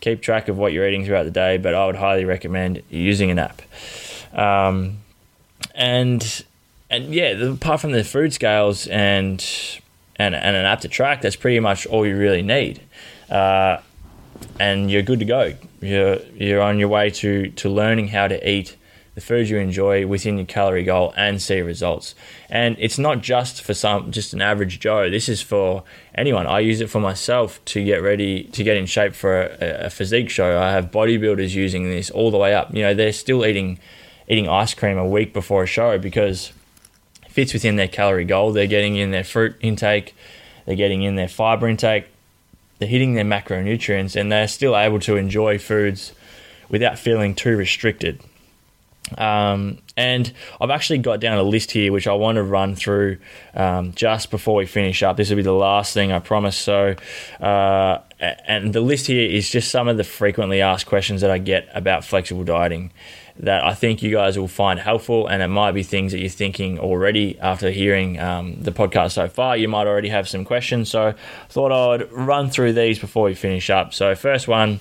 keep 0.00 0.22
track 0.22 0.48
of 0.48 0.56
what 0.56 0.72
you're 0.72 0.88
eating 0.88 1.04
throughout 1.04 1.24
the 1.24 1.30
day, 1.30 1.58
but 1.58 1.74
I 1.74 1.84
would 1.86 1.96
highly 1.96 2.24
recommend 2.24 2.82
using 2.88 3.30
an 3.30 3.38
app. 3.38 3.60
Um, 4.32 4.98
and 5.74 6.44
and 6.92 7.14
yeah, 7.14 7.30
apart 7.30 7.80
from 7.80 7.92
the 7.92 8.04
food 8.04 8.32
scales 8.32 8.86
and 8.86 9.44
and, 10.16 10.34
and 10.34 10.56
an 10.56 10.64
app 10.66 10.82
to 10.82 10.88
track, 10.88 11.22
that's 11.22 11.36
pretty 11.36 11.58
much 11.58 11.86
all 11.86 12.06
you 12.06 12.16
really 12.16 12.42
need. 12.42 12.82
Uh, 13.30 13.78
and 14.60 14.90
you're 14.90 15.02
good 15.02 15.18
to 15.18 15.24
go. 15.24 15.54
You're 15.80 16.18
you're 16.34 16.60
on 16.60 16.78
your 16.78 16.88
way 16.88 17.10
to 17.10 17.48
to 17.48 17.68
learning 17.68 18.08
how 18.08 18.28
to 18.28 18.48
eat 18.48 18.76
the 19.14 19.20
foods 19.20 19.50
you 19.50 19.58
enjoy 19.58 20.06
within 20.06 20.38
your 20.38 20.46
calorie 20.46 20.84
goal 20.84 21.12
and 21.16 21.40
see 21.40 21.60
results. 21.60 22.14
And 22.48 22.76
it's 22.78 22.98
not 22.98 23.20
just 23.20 23.62
for 23.62 23.74
some 23.74 24.10
just 24.10 24.34
an 24.34 24.42
average 24.42 24.78
Joe. 24.78 25.08
This 25.08 25.28
is 25.28 25.40
for 25.40 25.84
anyone. 26.14 26.46
I 26.46 26.60
use 26.60 26.80
it 26.80 26.90
for 26.90 27.00
myself 27.00 27.62
to 27.66 27.84
get 27.84 28.02
ready 28.02 28.44
to 28.44 28.62
get 28.62 28.76
in 28.76 28.84
shape 28.84 29.14
for 29.14 29.42
a, 29.42 29.86
a 29.86 29.90
physique 29.90 30.28
show. 30.28 30.60
I 30.60 30.72
have 30.72 30.90
bodybuilders 30.90 31.54
using 31.54 31.84
this 31.84 32.10
all 32.10 32.30
the 32.30 32.38
way 32.38 32.54
up. 32.54 32.74
You 32.74 32.82
know, 32.82 32.94
they're 32.94 33.12
still 33.12 33.46
eating 33.46 33.78
eating 34.28 34.48
ice 34.48 34.74
cream 34.74 34.98
a 34.98 35.08
week 35.08 35.32
before 35.32 35.62
a 35.62 35.66
show 35.66 35.98
because 35.98 36.52
fits 37.32 37.52
within 37.52 37.76
their 37.76 37.88
calorie 37.88 38.24
goal. 38.24 38.52
They're 38.52 38.66
getting 38.66 38.96
in 38.96 39.10
their 39.10 39.24
fruit 39.24 39.56
intake, 39.60 40.14
they're 40.66 40.76
getting 40.76 41.02
in 41.02 41.16
their 41.16 41.28
fiber 41.28 41.66
intake, 41.66 42.06
they're 42.78 42.88
hitting 42.88 43.14
their 43.14 43.24
macronutrients, 43.24 44.20
and 44.20 44.30
they're 44.30 44.48
still 44.48 44.76
able 44.76 45.00
to 45.00 45.16
enjoy 45.16 45.58
foods 45.58 46.12
without 46.68 46.98
feeling 46.98 47.34
too 47.34 47.56
restricted. 47.56 48.20
Um, 49.18 49.78
and 49.96 50.32
I've 50.60 50.70
actually 50.70 50.98
got 50.98 51.20
down 51.20 51.36
a 51.36 51.42
list 51.42 51.70
here 51.70 51.92
which 51.92 52.06
I 52.06 52.14
want 52.14 52.36
to 52.36 52.42
run 52.42 52.74
through 52.74 53.18
um, 53.54 53.92
just 53.92 54.30
before 54.30 54.54
we 54.54 54.66
finish 54.66 55.02
up. 55.02 55.16
This 55.16 55.28
will 55.28 55.36
be 55.36 55.42
the 55.42 55.52
last 55.52 55.92
thing 55.92 56.12
I 56.12 56.18
promise. 56.18 56.56
So, 56.56 56.96
uh, 57.40 57.98
and 58.20 58.72
the 58.72 58.80
list 58.80 59.06
here 59.06 59.28
is 59.28 59.50
just 59.50 59.70
some 59.70 59.88
of 59.88 59.96
the 59.96 60.04
frequently 60.04 60.62
asked 60.62 60.86
questions 60.86 61.20
that 61.20 61.30
I 61.30 61.38
get 61.38 61.68
about 61.74 62.04
flexible 62.04 62.44
dieting 62.44 62.90
that 63.38 63.64
I 63.64 63.74
think 63.74 64.02
you 64.02 64.10
guys 64.12 64.38
will 64.38 64.48
find 64.48 64.78
helpful, 64.78 65.26
and 65.26 65.42
it 65.42 65.48
might 65.48 65.72
be 65.72 65.82
things 65.82 66.12
that 66.12 66.18
you're 66.18 66.28
thinking 66.28 66.78
already 66.78 67.38
after 67.40 67.70
hearing 67.70 68.18
um, 68.20 68.56
the 68.60 68.72
podcast 68.72 69.12
so 69.12 69.28
far. 69.28 69.56
You 69.56 69.68
might 69.68 69.86
already 69.86 70.10
have 70.10 70.28
some 70.28 70.44
questions, 70.44 70.90
so 70.90 71.08
I 71.08 71.14
thought 71.48 71.72
I'd 71.72 72.12
run 72.12 72.50
through 72.50 72.74
these 72.74 72.98
before 72.98 73.24
we 73.24 73.34
finish 73.34 73.70
up. 73.70 73.94
So, 73.94 74.14
first 74.14 74.48
one 74.48 74.80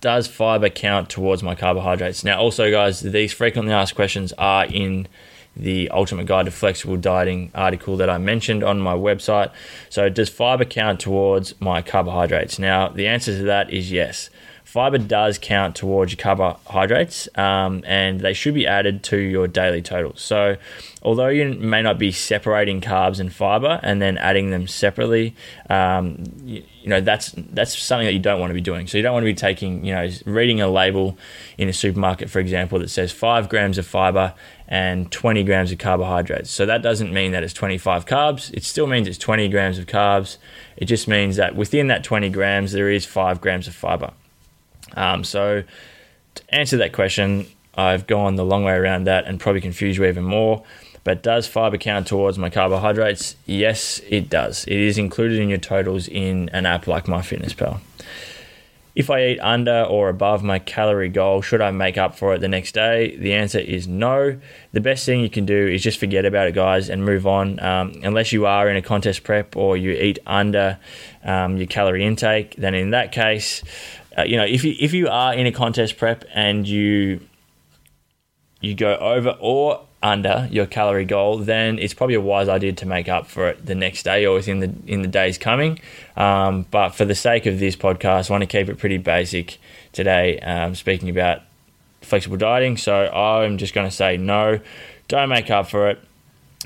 does 0.00 0.26
fiber 0.26 0.68
count 0.68 1.08
towards 1.08 1.42
my 1.42 1.54
carbohydrates? 1.54 2.22
Now, 2.22 2.38
also, 2.38 2.70
guys, 2.70 3.00
these 3.00 3.32
frequently 3.32 3.72
asked 3.72 3.94
questions 3.94 4.32
are 4.34 4.66
in 4.66 5.08
the 5.56 5.88
Ultimate 5.88 6.26
Guide 6.26 6.44
to 6.44 6.50
Flexible 6.50 6.98
Dieting 6.98 7.50
article 7.54 7.96
that 7.96 8.10
I 8.10 8.18
mentioned 8.18 8.62
on 8.62 8.78
my 8.78 8.94
website. 8.94 9.50
So, 9.88 10.08
does 10.08 10.28
fiber 10.28 10.64
count 10.64 11.00
towards 11.00 11.58
my 11.60 11.80
carbohydrates? 11.80 12.58
Now, 12.58 12.88
the 12.88 13.06
answer 13.06 13.36
to 13.38 13.44
that 13.44 13.72
is 13.72 13.90
yes 13.90 14.30
fiber 14.66 14.98
does 14.98 15.38
count 15.38 15.76
towards 15.76 16.12
your 16.12 16.16
carbohydrates 16.16 17.28
um, 17.36 17.84
and 17.86 18.18
they 18.18 18.32
should 18.32 18.52
be 18.52 18.66
added 18.66 19.00
to 19.00 19.16
your 19.16 19.46
daily 19.46 19.80
totals. 19.80 20.20
So, 20.20 20.56
although 21.02 21.28
you 21.28 21.54
may 21.54 21.82
not 21.82 22.00
be 22.00 22.10
separating 22.10 22.80
carbs 22.80 23.20
and 23.20 23.32
fiber 23.32 23.78
and 23.84 24.02
then 24.02 24.18
adding 24.18 24.50
them 24.50 24.66
separately, 24.66 25.36
um, 25.70 26.24
you, 26.44 26.64
you, 26.82 26.88
know 26.88 27.00
that's 27.00 27.32
that's 27.36 27.78
something 27.78 28.06
that 28.06 28.12
you 28.12 28.18
don't 28.18 28.40
want 28.40 28.50
to 28.50 28.54
be 28.54 28.60
doing. 28.60 28.88
So 28.88 28.96
you 28.98 29.04
don't 29.04 29.12
want 29.12 29.22
to 29.22 29.30
be 29.30 29.36
taking, 29.36 29.84
you 29.84 29.94
know, 29.94 30.10
reading 30.26 30.60
a 30.60 30.66
label 30.66 31.16
in 31.56 31.68
a 31.68 31.72
supermarket, 31.72 32.28
for 32.28 32.40
example, 32.40 32.80
that 32.80 32.90
says 32.90 33.12
five 33.12 33.48
grams 33.48 33.78
of 33.78 33.86
fiber 33.86 34.34
and 34.66 35.12
20 35.12 35.44
grams 35.44 35.70
of 35.70 35.78
carbohydrates. 35.78 36.50
So 36.50 36.66
that 36.66 36.82
doesn't 36.82 37.12
mean 37.14 37.30
that 37.30 37.44
it's 37.44 37.54
25 37.54 38.04
carbs. 38.04 38.52
It 38.52 38.64
still 38.64 38.88
means 38.88 39.06
it's 39.06 39.16
20 39.16 39.48
grams 39.48 39.78
of 39.78 39.86
carbs. 39.86 40.38
It 40.76 40.86
just 40.86 41.06
means 41.06 41.36
that 41.36 41.54
within 41.54 41.86
that 41.86 42.02
20 42.02 42.30
grams 42.30 42.72
there 42.72 42.90
is 42.90 43.06
five 43.06 43.40
grams 43.40 43.68
of 43.68 43.74
fiber. 43.76 44.12
Um, 44.96 45.22
so, 45.22 45.62
to 46.34 46.54
answer 46.54 46.76
that 46.78 46.92
question, 46.92 47.46
I've 47.74 48.06
gone 48.06 48.36
the 48.36 48.44
long 48.44 48.64
way 48.64 48.72
around 48.72 49.04
that 49.04 49.26
and 49.26 49.38
probably 49.38 49.60
confused 49.60 49.98
you 49.98 50.04
even 50.06 50.24
more. 50.24 50.64
But 51.04 51.22
does 51.22 51.46
fiber 51.46 51.78
count 51.78 52.08
towards 52.08 52.36
my 52.36 52.50
carbohydrates? 52.50 53.36
Yes, 53.44 54.00
it 54.08 54.28
does. 54.28 54.64
It 54.64 54.78
is 54.78 54.98
included 54.98 55.38
in 55.38 55.48
your 55.48 55.58
totals 55.58 56.08
in 56.08 56.48
an 56.48 56.66
app 56.66 56.88
like 56.88 57.04
MyFitnessPal. 57.04 57.78
If 58.96 59.10
I 59.10 59.26
eat 59.26 59.40
under 59.40 59.84
or 59.84 60.08
above 60.08 60.42
my 60.42 60.58
calorie 60.58 61.10
goal, 61.10 61.42
should 61.42 61.60
I 61.60 61.70
make 61.70 61.98
up 61.98 62.16
for 62.16 62.34
it 62.34 62.40
the 62.40 62.48
next 62.48 62.72
day? 62.72 63.14
The 63.14 63.34
answer 63.34 63.58
is 63.58 63.86
no. 63.86 64.40
The 64.72 64.80
best 64.80 65.04
thing 65.04 65.20
you 65.20 65.28
can 65.28 65.44
do 65.44 65.68
is 65.68 65.82
just 65.82 66.00
forget 66.00 66.24
about 66.24 66.48
it, 66.48 66.54
guys, 66.54 66.88
and 66.88 67.04
move 67.04 67.26
on. 67.26 67.60
Um, 67.60 68.00
unless 68.02 68.32
you 68.32 68.46
are 68.46 68.68
in 68.70 68.74
a 68.74 68.82
contest 68.82 69.22
prep 69.22 69.54
or 69.54 69.76
you 69.76 69.92
eat 69.92 70.18
under 70.26 70.78
um, 71.22 71.58
your 71.58 71.66
calorie 71.66 72.06
intake, 72.06 72.56
then 72.56 72.74
in 72.74 72.90
that 72.90 73.12
case, 73.12 73.62
uh, 74.18 74.24
you 74.24 74.36
know, 74.36 74.44
if 74.44 74.64
you 74.64 74.74
if 74.78 74.92
you 74.92 75.08
are 75.08 75.34
in 75.34 75.46
a 75.46 75.52
contest 75.52 75.98
prep 75.98 76.24
and 76.34 76.66
you 76.66 77.20
you 78.60 78.74
go 78.74 78.96
over 78.96 79.36
or 79.40 79.82
under 80.02 80.48
your 80.50 80.66
calorie 80.66 81.04
goal, 81.04 81.38
then 81.38 81.78
it's 81.78 81.92
probably 81.92 82.14
a 82.14 82.20
wise 82.20 82.48
idea 82.48 82.72
to 82.72 82.86
make 82.86 83.08
up 83.08 83.26
for 83.26 83.48
it 83.48 83.66
the 83.66 83.74
next 83.74 84.04
day 84.04 84.24
or 84.24 84.34
within 84.34 84.60
the 84.60 84.72
in 84.86 85.02
the 85.02 85.08
days 85.08 85.36
coming. 85.36 85.78
Um, 86.16 86.66
but 86.70 86.90
for 86.90 87.04
the 87.04 87.14
sake 87.14 87.46
of 87.46 87.58
this 87.58 87.76
podcast, 87.76 88.30
I 88.30 88.32
want 88.32 88.42
to 88.42 88.46
keep 88.46 88.68
it 88.68 88.78
pretty 88.78 88.98
basic 88.98 89.58
today. 89.92 90.38
Um, 90.40 90.74
speaking 90.74 91.10
about 91.10 91.42
flexible 92.00 92.36
dieting, 92.36 92.76
so 92.76 92.94
I'm 92.94 93.58
just 93.58 93.74
going 93.74 93.88
to 93.88 93.94
say 93.94 94.16
no. 94.16 94.60
Don't 95.08 95.28
make 95.28 95.50
up 95.50 95.68
for 95.68 95.90
it. 95.90 96.00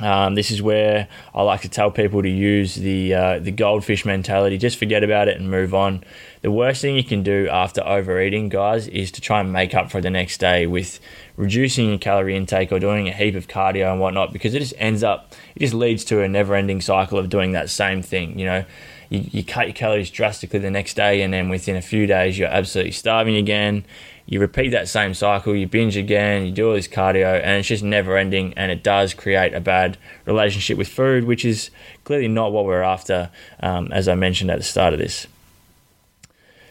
Um, 0.01 0.35
this 0.35 0.51
is 0.51 0.63
where 0.63 1.09
I 1.35 1.43
like 1.43 1.61
to 1.61 1.69
tell 1.69 1.91
people 1.91 2.23
to 2.23 2.29
use 2.29 2.75
the 2.75 3.15
uh, 3.15 3.39
the 3.39 3.51
goldfish 3.51 4.05
mentality. 4.05 4.57
Just 4.57 4.79
forget 4.79 5.05
about 5.05 5.29
it 5.29 5.39
and 5.39 5.51
move 5.51 5.75
on. 5.75 6.03
The 6.43 6.51
worst 6.51 6.81
thing 6.81 6.97
you 6.97 7.05
can 7.05 7.23
do 7.23 7.49
after 7.51 7.87
overeating, 7.87 8.49
guys, 8.49 8.89
is 8.89 9.11
to 9.13 9.21
try 9.21 9.41
and 9.41 9.53
make 9.53 9.75
up 9.75 9.91
for 9.91 10.01
the 10.01 10.09
next 10.09 10.39
day 10.39 10.67
with 10.67 10.99
reducing 11.37 11.91
your 11.91 11.99
calorie 11.99 12.37
intake 12.37 12.73
or 12.73 12.79
doing 12.79 13.09
a 13.09 13.13
heap 13.13 13.35
of 13.35 13.47
cardio 13.47 13.93
and 13.93 14.01
whatnot, 14.01 14.33
because 14.33 14.55
it 14.55 14.61
just 14.61 14.75
ends 14.79 15.03
up, 15.03 15.35
it 15.55 15.61
just 15.61 15.75
leads 15.75 16.05
to 16.07 16.23
a 16.23 16.29
never-ending 16.29 16.81
cycle 16.81 17.19
of 17.19 17.29
doing 17.29 17.53
that 17.53 17.69
same 17.69 18.01
thing. 18.01 18.39
You 18.39 18.47
know, 18.47 18.65
you, 19.11 19.25
you 19.31 19.45
cut 19.45 19.67
your 19.67 19.75
calories 19.75 20.11
drastically 20.11 20.61
the 20.61 20.71
next 20.71 20.95
day, 20.95 21.21
and 21.21 21.33
then 21.35 21.51
within 21.51 21.77
a 21.77 21.83
few 21.83 22.07
days, 22.07 22.39
you're 22.39 22.49
absolutely 22.49 22.93
starving 22.93 23.37
again 23.37 23.85
you 24.31 24.38
repeat 24.40 24.69
that 24.69 24.88
same 24.88 25.12
cycle, 25.12 25.57
you 25.57 25.66
binge 25.66 25.97
again, 25.97 26.47
you 26.47 26.53
do 26.53 26.69
all 26.69 26.75
this 26.75 26.87
cardio, 26.87 27.43
and 27.43 27.59
it's 27.59 27.66
just 27.66 27.83
never 27.83 28.16
ending. 28.16 28.55
And 28.57 28.71
it 28.71 28.85
does 28.85 29.12
create 29.12 29.55
a 29.55 29.61
bad 29.61 29.99
relationship 30.25 30.79
with 30.79 30.87
food, 30.87 31.25
which 31.25 31.45
is 31.45 31.71
clearly 32.05 32.29
not 32.29 32.53
what 32.53 32.64
we're 32.64 32.81
after, 32.81 33.31
um, 33.59 33.90
as 33.90 34.07
I 34.07 34.14
mentioned 34.14 34.53
at 34.53 34.59
the 34.59 34.62
start 34.62 34.93
of 34.93 35.01
this. 35.01 35.27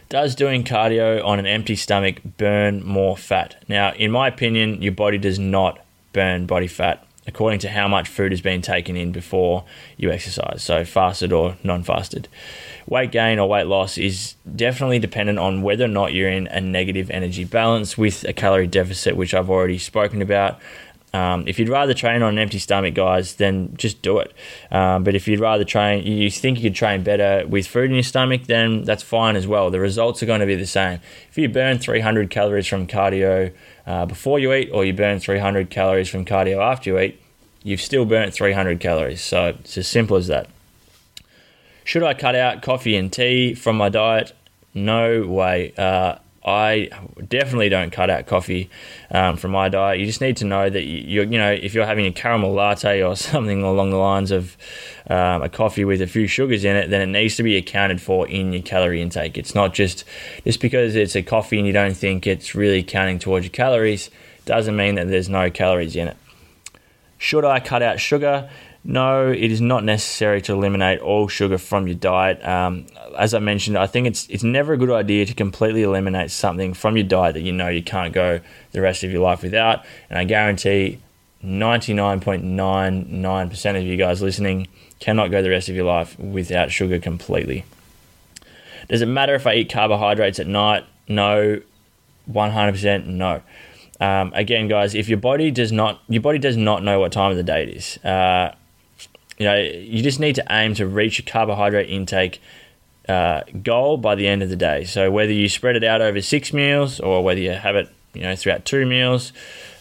Does 0.08 0.34
doing 0.34 0.64
cardio 0.64 1.22
on 1.22 1.38
an 1.38 1.44
empty 1.44 1.76
stomach 1.76 2.16
burn 2.38 2.82
more 2.82 3.14
fat? 3.14 3.62
Now, 3.68 3.92
in 3.92 4.10
my 4.10 4.26
opinion, 4.26 4.80
your 4.80 4.92
body 4.92 5.18
does 5.18 5.38
not 5.38 5.84
burn 6.14 6.46
body 6.46 6.66
fat 6.66 7.06
according 7.26 7.60
to 7.60 7.68
how 7.68 7.86
much 7.86 8.08
food 8.08 8.32
has 8.32 8.40
been 8.40 8.62
taken 8.62 8.96
in 8.96 9.12
before 9.12 9.64
you 9.98 10.10
exercise, 10.10 10.62
so 10.62 10.84
fasted 10.86 11.30
or 11.30 11.58
non 11.62 11.82
fasted. 11.82 12.26
Weight 12.90 13.12
gain 13.12 13.38
or 13.38 13.48
weight 13.48 13.68
loss 13.68 13.96
is 13.96 14.34
definitely 14.56 14.98
dependent 14.98 15.38
on 15.38 15.62
whether 15.62 15.84
or 15.84 15.88
not 15.88 16.12
you're 16.12 16.28
in 16.28 16.48
a 16.48 16.60
negative 16.60 17.08
energy 17.08 17.44
balance 17.44 17.96
with 17.96 18.24
a 18.24 18.32
calorie 18.32 18.66
deficit, 18.66 19.16
which 19.16 19.32
I've 19.32 19.48
already 19.48 19.78
spoken 19.78 20.20
about. 20.20 20.58
Um, 21.14 21.44
if 21.46 21.60
you'd 21.60 21.68
rather 21.68 21.94
train 21.94 22.20
on 22.22 22.32
an 22.32 22.38
empty 22.40 22.58
stomach, 22.58 22.94
guys, 22.94 23.36
then 23.36 23.76
just 23.76 24.02
do 24.02 24.18
it. 24.18 24.34
Um, 24.72 25.04
but 25.04 25.14
if 25.14 25.28
you'd 25.28 25.38
rather 25.38 25.62
train, 25.62 26.04
you 26.04 26.32
think 26.32 26.58
you 26.58 26.64
could 26.64 26.74
train 26.74 27.04
better 27.04 27.46
with 27.46 27.68
food 27.68 27.90
in 27.90 27.94
your 27.94 28.02
stomach, 28.02 28.46
then 28.46 28.82
that's 28.82 29.04
fine 29.04 29.36
as 29.36 29.46
well. 29.46 29.70
The 29.70 29.78
results 29.78 30.20
are 30.24 30.26
going 30.26 30.40
to 30.40 30.46
be 30.46 30.56
the 30.56 30.66
same. 30.66 30.98
If 31.28 31.38
you 31.38 31.48
burn 31.48 31.78
300 31.78 32.28
calories 32.28 32.66
from 32.66 32.88
cardio 32.88 33.52
uh, 33.86 34.06
before 34.06 34.40
you 34.40 34.52
eat, 34.52 34.68
or 34.72 34.84
you 34.84 34.92
burn 34.92 35.20
300 35.20 35.70
calories 35.70 36.08
from 36.08 36.24
cardio 36.24 36.58
after 36.58 36.90
you 36.90 36.98
eat, 36.98 37.22
you've 37.62 37.82
still 37.82 38.04
burnt 38.04 38.34
300 38.34 38.80
calories. 38.80 39.22
So 39.22 39.46
it's 39.46 39.78
as 39.78 39.86
simple 39.86 40.16
as 40.16 40.26
that. 40.26 40.48
Should 41.90 42.04
I 42.04 42.14
cut 42.14 42.36
out 42.36 42.62
coffee 42.62 42.94
and 42.94 43.12
tea 43.12 43.54
from 43.54 43.76
my 43.76 43.88
diet? 43.88 44.32
No 44.74 45.26
way. 45.26 45.74
Uh, 45.76 46.18
I 46.44 46.88
definitely 47.28 47.68
don't 47.68 47.90
cut 47.90 48.08
out 48.08 48.26
coffee 48.26 48.70
um, 49.10 49.36
from 49.36 49.50
my 49.50 49.68
diet. 49.68 49.98
You 49.98 50.06
just 50.06 50.20
need 50.20 50.36
to 50.36 50.44
know 50.44 50.70
that 50.70 50.84
you 50.84 51.22
you 51.22 51.36
know 51.36 51.50
if 51.50 51.74
you're 51.74 51.86
having 51.86 52.06
a 52.06 52.12
caramel 52.12 52.52
latte 52.52 53.02
or 53.02 53.16
something 53.32 53.64
along 53.64 53.90
the 53.90 53.96
lines 53.96 54.30
of 54.30 54.56
um, 55.08 55.42
a 55.42 55.48
coffee 55.48 55.84
with 55.84 56.00
a 56.00 56.06
few 56.06 56.28
sugars 56.28 56.64
in 56.64 56.76
it, 56.76 56.90
then 56.90 57.00
it 57.00 57.06
needs 57.06 57.34
to 57.38 57.42
be 57.42 57.56
accounted 57.56 58.00
for 58.00 58.28
in 58.28 58.52
your 58.52 58.62
calorie 58.62 59.02
intake. 59.02 59.36
It's 59.36 59.56
not 59.56 59.74
just 59.74 60.04
just 60.44 60.60
because 60.60 60.94
it's 60.94 61.16
a 61.16 61.24
coffee 61.24 61.58
and 61.58 61.66
you 61.66 61.72
don't 61.72 61.96
think 61.96 62.24
it's 62.24 62.54
really 62.54 62.84
counting 62.84 63.18
towards 63.18 63.46
your 63.46 63.52
calories 63.52 64.10
doesn't 64.44 64.76
mean 64.76 64.94
that 64.94 65.08
there's 65.08 65.28
no 65.28 65.50
calories 65.50 65.96
in 65.96 66.06
it. 66.06 66.16
Should 67.18 67.44
I 67.44 67.58
cut 67.58 67.82
out 67.82 67.98
sugar? 67.98 68.48
No, 68.82 69.30
it 69.30 69.52
is 69.52 69.60
not 69.60 69.84
necessary 69.84 70.40
to 70.42 70.52
eliminate 70.54 71.00
all 71.00 71.28
sugar 71.28 71.58
from 71.58 71.86
your 71.86 71.96
diet. 71.96 72.42
Um, 72.46 72.86
as 73.18 73.34
I 73.34 73.38
mentioned, 73.38 73.76
I 73.76 73.86
think 73.86 74.06
it's 74.06 74.26
it's 74.28 74.42
never 74.42 74.72
a 74.72 74.78
good 74.78 74.90
idea 74.90 75.26
to 75.26 75.34
completely 75.34 75.82
eliminate 75.82 76.30
something 76.30 76.72
from 76.72 76.96
your 76.96 77.06
diet 77.06 77.34
that 77.34 77.42
you 77.42 77.52
know 77.52 77.68
you 77.68 77.82
can't 77.82 78.14
go 78.14 78.40
the 78.72 78.80
rest 78.80 79.04
of 79.04 79.12
your 79.12 79.20
life 79.22 79.42
without. 79.42 79.84
And 80.08 80.18
I 80.18 80.24
guarantee 80.24 80.98
99.99% 81.44 83.76
of 83.76 83.82
you 83.82 83.98
guys 83.98 84.22
listening 84.22 84.68
cannot 84.98 85.30
go 85.30 85.42
the 85.42 85.50
rest 85.50 85.68
of 85.68 85.76
your 85.76 85.84
life 85.84 86.18
without 86.18 86.70
sugar 86.70 86.98
completely. 86.98 87.66
Does 88.88 89.02
it 89.02 89.06
matter 89.06 89.34
if 89.34 89.46
I 89.46 89.56
eat 89.56 89.70
carbohydrates 89.70 90.38
at 90.38 90.46
night? 90.46 90.86
No. 91.06 91.60
100% 92.30 93.06
no. 93.06 93.42
Um, 94.00 94.32
again, 94.34 94.68
guys, 94.68 94.94
if 94.94 95.08
your 95.08 95.18
body 95.18 95.50
does 95.50 95.72
not 95.72 96.00
your 96.08 96.22
body 96.22 96.38
does 96.38 96.56
not 96.56 96.82
know 96.82 97.00
what 97.00 97.12
time 97.12 97.30
of 97.30 97.36
the 97.36 97.42
day 97.42 97.64
it 97.64 97.68
is, 97.70 97.98
uh, 97.98 98.54
you 99.40 99.46
know, 99.46 99.56
you 99.56 100.02
just 100.02 100.20
need 100.20 100.34
to 100.34 100.44
aim 100.50 100.74
to 100.74 100.86
reach 100.86 101.18
a 101.18 101.22
carbohydrate 101.22 101.88
intake 101.88 102.42
uh, 103.08 103.40
goal 103.62 103.96
by 103.96 104.14
the 104.14 104.28
end 104.28 104.42
of 104.42 104.50
the 104.50 104.54
day. 104.56 104.84
So 104.84 105.10
whether 105.10 105.32
you 105.32 105.48
spread 105.48 105.76
it 105.76 105.82
out 105.82 106.02
over 106.02 106.20
six 106.20 106.52
meals 106.52 107.00
or 107.00 107.24
whether 107.24 107.40
you 107.40 107.52
have 107.52 107.74
it, 107.74 107.88
you 108.12 108.20
know, 108.20 108.36
throughout 108.36 108.66
two 108.66 108.84
meals, 108.84 109.32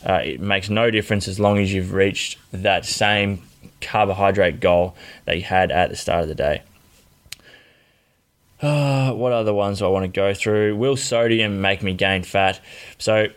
uh, 0.07 0.21
it 0.23 0.39
makes 0.39 0.69
no 0.69 0.89
difference 0.89 1.27
as 1.27 1.41
long 1.41 1.57
as 1.57 1.73
you've 1.73 1.91
reached 1.91 2.37
that 2.53 2.85
same 2.85 3.43
carbohydrate 3.81 4.61
goal 4.61 4.95
that 5.25 5.35
you 5.35 5.43
had 5.43 5.71
at 5.71 5.89
the 5.89 5.97
start 5.97 6.21
of 6.21 6.29
the 6.29 6.35
day. 6.35 6.61
Uh, 8.61 9.11
what 9.13 9.33
other 9.33 9.53
ones 9.53 9.79
do 9.79 9.85
I 9.85 9.89
want 9.89 10.05
to 10.05 10.07
go 10.07 10.33
through? 10.33 10.77
Will 10.77 10.95
sodium 10.95 11.59
make 11.59 11.83
me 11.83 11.93
gain 11.93 12.23
fat? 12.23 12.61
So 12.97 13.27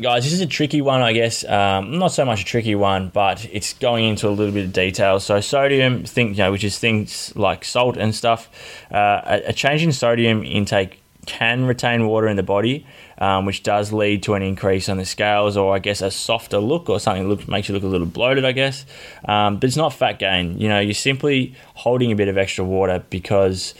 guys, 0.00 0.24
this 0.24 0.32
is 0.32 0.40
a 0.40 0.46
tricky 0.46 0.80
one, 0.80 1.02
I 1.02 1.12
guess. 1.12 1.44
Um, 1.44 1.98
not 1.98 2.08
so 2.08 2.24
much 2.24 2.42
a 2.42 2.44
tricky 2.44 2.74
one, 2.74 3.08
but 3.08 3.44
it's 3.52 3.74
going 3.74 4.04
into 4.04 4.28
a 4.28 4.30
little 4.30 4.52
bit 4.52 4.66
of 4.66 4.72
detail. 4.72 5.20
So 5.20 5.40
sodium, 5.40 6.04
think 6.04 6.36
you 6.36 6.44
know, 6.44 6.52
which 6.52 6.64
is 6.64 6.78
things 6.78 7.34
like 7.36 7.64
salt 7.64 7.96
and 7.96 8.14
stuff. 8.14 8.48
Uh, 8.90 9.20
a, 9.24 9.42
a, 9.48 9.52
change 9.52 9.82
in 9.82 9.92
sodium 9.92 10.44
intake 10.44 11.02
can 11.26 11.64
retain 11.64 12.06
water 12.06 12.28
in 12.28 12.36
the 12.36 12.42
body, 12.42 12.86
um, 13.18 13.44
which 13.44 13.62
does 13.62 13.92
lead 13.92 14.22
to 14.22 14.34
an 14.34 14.42
increase 14.42 14.88
on 14.88 14.96
the 14.96 15.04
scales, 15.04 15.56
or 15.56 15.74
I 15.74 15.78
guess 15.78 16.00
a 16.00 16.10
softer 16.10 16.58
look, 16.58 16.88
or 16.88 17.00
something 17.00 17.28
that 17.28 17.48
makes 17.48 17.68
you 17.68 17.74
look 17.74 17.82
a 17.82 17.88
little 17.88 18.06
bloated, 18.06 18.44
I 18.44 18.52
guess. 18.52 18.86
Um, 19.24 19.56
but 19.56 19.64
it's 19.64 19.76
not 19.76 19.92
fat 19.92 20.18
gain. 20.18 20.58
You 20.58 20.68
know, 20.68 20.80
you're 20.80 20.94
simply 20.94 21.54
holding 21.74 22.12
a 22.12 22.16
bit 22.16 22.28
of 22.28 22.38
extra 22.38 22.64
water 22.64 23.04
because 23.10 23.74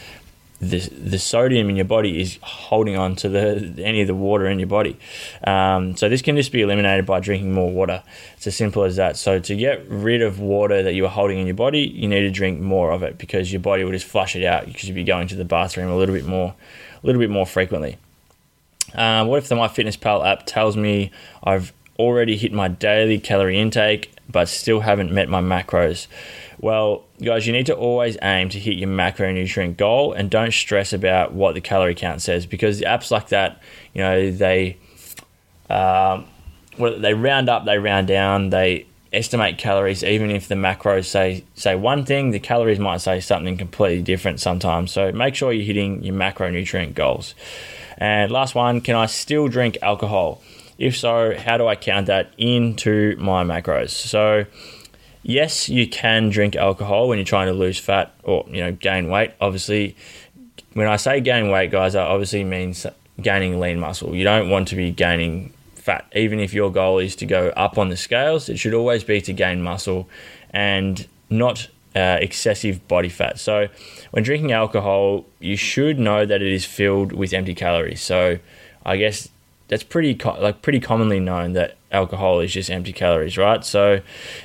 the 0.59 0.79
the 0.79 1.19
sodium 1.19 1.69
in 1.69 1.77
your 1.77 1.85
body 1.85 2.21
is 2.21 2.39
holding 2.43 2.97
on 2.97 3.15
to 3.17 3.29
the 3.29 3.75
any 3.83 4.01
of 4.01 4.07
the 4.07 4.15
water 4.15 4.47
in 4.47 4.59
your 4.59 4.69
body. 4.69 4.97
Um, 5.45 5.97
so 5.97 6.09
this 6.09 6.23
can 6.23 6.37
just 6.37 6.53
be 6.53 6.63
eliminated 6.63 7.05
by 7.05 7.21
drinking 7.21 7.53
more 7.53 7.71
water. 7.71 8.03
It's 8.37 8.47
as 8.47 8.57
simple 8.57 8.85
as 8.85 8.97
that. 8.97 9.17
So 9.17 9.39
to 9.39 9.55
get 9.55 9.87
rid 9.89 10.23
of 10.23 10.41
water 10.41 10.83
that 10.83 10.95
you 10.95 11.05
are 11.05 11.11
holding 11.11 11.39
in 11.39 11.47
your 11.47 11.57
body, 11.57 11.81
you 11.81 12.09
need 12.09 12.21
to 12.21 12.31
drink 12.31 12.61
more 12.61 12.93
of 12.93 13.03
it 13.03 13.19
because 13.19 13.53
your 13.53 13.61
body 13.61 13.85
will 13.85 13.93
just 13.93 14.07
flush 14.07 14.35
it 14.35 14.45
out 14.45 14.67
because 14.67 14.89
you'll 14.89 14.95
be 14.95 15.05
going 15.05 15.29
to 15.29 15.37
the 15.37 15.45
bathroom 15.45 15.91
a 15.91 15.97
little 15.97 16.15
bit 16.15 16.27
more, 16.27 16.55
a 17.03 17.07
little 17.07 17.21
bit 17.21 17.31
more 17.31 17.47
frequently. 17.47 17.99
Um, 18.95 19.29
what 19.29 19.39
if 19.39 19.49
the 19.49 19.57
MyFitnessPal 19.57 20.27
app 20.27 20.47
tells 20.47 20.77
me 20.77 21.11
I've 21.45 21.73
already 21.99 22.37
hit 22.37 22.53
my 22.53 22.69
daily 22.69 23.19
calorie 23.19 23.59
intake 23.59 24.16
but 24.29 24.49
still 24.49 24.81
haven't 24.81 25.13
met 25.13 25.29
my 25.29 25.41
macros? 25.41 26.07
Well, 26.59 27.05
guys, 27.23 27.47
you 27.47 27.53
need 27.53 27.67
to 27.67 27.75
always 27.77 28.17
aim 28.23 28.49
to 28.51 28.59
hit 28.59 28.77
your 28.77 28.89
macronutrient 28.89 29.77
goal 29.77 30.13
and 30.13 30.31
don't 30.31 30.53
stress 30.53 30.93
about 30.93 31.33
what 31.33 31.55
the 31.55 31.61
calorie 31.61 31.95
count 31.95 32.23
says 32.23 32.47
because 32.47 32.81
apps 32.81 33.11
like 33.11 33.29
that, 33.29 33.61
you 33.93 34.03
know, 34.03 34.31
they 34.31 34.79
um, 35.69 36.27
well, 36.79 36.99
they 36.99 37.15
round 37.15 37.49
up, 37.49 37.65
they 37.65 37.79
round 37.79 38.07
down, 38.07 38.51
they 38.51 38.87
estimate 39.13 39.57
calories 39.57 40.03
even 40.03 40.31
if 40.31 40.49
the 40.49 40.55
macros 40.55 41.07
say 41.07 41.43
say 41.55 41.75
one 41.75 42.05
thing 42.05 42.33
the 42.33 42.41
calories 42.41 42.79
might 42.79 43.01
say 43.01 43.21
something 43.21 43.57
completely 43.57 44.03
different 44.03 44.41
sometimes. 44.41 44.93
So 44.93 45.13
make 45.13 45.35
sure 45.35 45.53
you're 45.53 45.65
hitting 45.65 46.03
your 46.03 46.15
macronutrient 46.15 46.95
goals. 46.95 47.35
And 47.99 48.31
last 48.31 48.55
one 48.55 48.81
can 48.81 48.95
i 48.95 49.07
still 49.07 49.49
drink 49.49 49.79
alcohol 49.81 50.43
if 50.79 50.97
so 50.97 51.37
how 51.37 51.57
do 51.57 51.67
i 51.67 51.75
count 51.75 52.07
that 52.07 52.33
into 52.39 53.17
my 53.19 53.45
macros 53.45 53.91
so 53.91 54.45
yes, 55.27 55.69
you 55.69 55.89
can 55.89 56.31
drink 56.31 56.55
alcohol 56.57 57.09
when 57.09 57.19
you're 57.19 57.25
trying 57.25 57.49
to 57.49 57.53
lose 57.53 57.79
fat 57.79 58.15
or 58.23 58.47
you 58.49 58.63
know 58.63 58.73
gain 58.73 59.11
weight. 59.11 59.33
Obviously, 59.41 59.97
when 60.73 60.87
I 60.87 60.97
say 60.97 61.21
gain 61.21 61.51
weight, 61.51 61.71
guys, 61.71 61.95
I 61.95 62.05
obviously 62.05 62.45
means 62.45 62.87
gaining 63.21 63.61
lean 63.61 63.81
muscle. 63.81 64.15
You 64.15 64.25
don't 64.25 64.49
want 64.49 64.69
to 64.69 64.77
be 64.77 64.91
gaining 64.93 65.53
fat, 65.75 66.07
even 66.15 66.39
if 66.39 66.55
your 66.55 66.71
goal 66.71 66.99
is 66.99 67.17
to 67.17 67.27
go 67.27 67.49
up 67.49 67.77
on 67.77 67.89
the 67.89 67.97
scales. 67.97 68.49
It 68.49 68.59
should 68.59 68.75
always 68.75 69.05
be 69.05 69.21
to 69.23 69.33
gain 69.33 69.63
muscle 69.63 70.09
and 70.51 71.07
not 71.29 71.69
uh, 71.95 72.19
excessive 72.21 72.87
body 72.89 73.09
fat. 73.09 73.39
So, 73.39 73.69
when 74.13 74.23
drinking 74.23 74.53
alcohol, 74.53 75.27
you 75.41 75.57
should 75.57 75.99
know 75.99 76.25
that 76.25 76.41
it 76.41 76.53
is 76.53 76.65
filled 76.65 77.13
with 77.13 77.33
empty 77.33 77.55
calories. 77.55 78.01
So, 78.01 78.39
I 78.85 78.97
guess 78.97 79.29
that's 79.69 79.83
pretty 79.83 80.15
co- 80.15 80.41
like 80.41 80.63
pretty 80.63 80.81
commonly 80.81 81.21
known 81.21 81.53
that 81.55 81.77
alcohol 81.91 82.41
is 82.41 82.53
just 82.53 82.71
empty 82.71 82.93
calories, 82.93 83.37
right? 83.37 83.65
So 83.65 84.01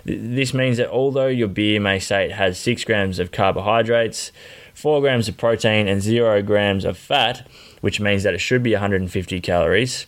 th- 0.06 0.20
this 0.22 0.54
means 0.54 0.78
that 0.78 0.90
although 0.90 1.28
your 1.28 1.48
beer 1.48 1.80
may 1.80 2.00
say 2.00 2.26
it 2.26 2.32
has 2.32 2.58
six 2.58 2.84
grams 2.84 3.20
of 3.20 3.32
carbohydrates, 3.32 4.32
four 4.74 5.02
grams 5.02 5.28
of 5.28 5.38
protein, 5.38 5.88
and 5.88 6.02
zero 6.02 6.42
grams 6.42 6.86
of 6.86 6.98
fat, 6.98 7.48
which 7.82 8.00
means 8.00 8.24
that 8.24 8.34
it 8.34 8.40
should 8.40 8.64
be 8.64 8.72
150 8.72 9.42
calories. 9.42 10.06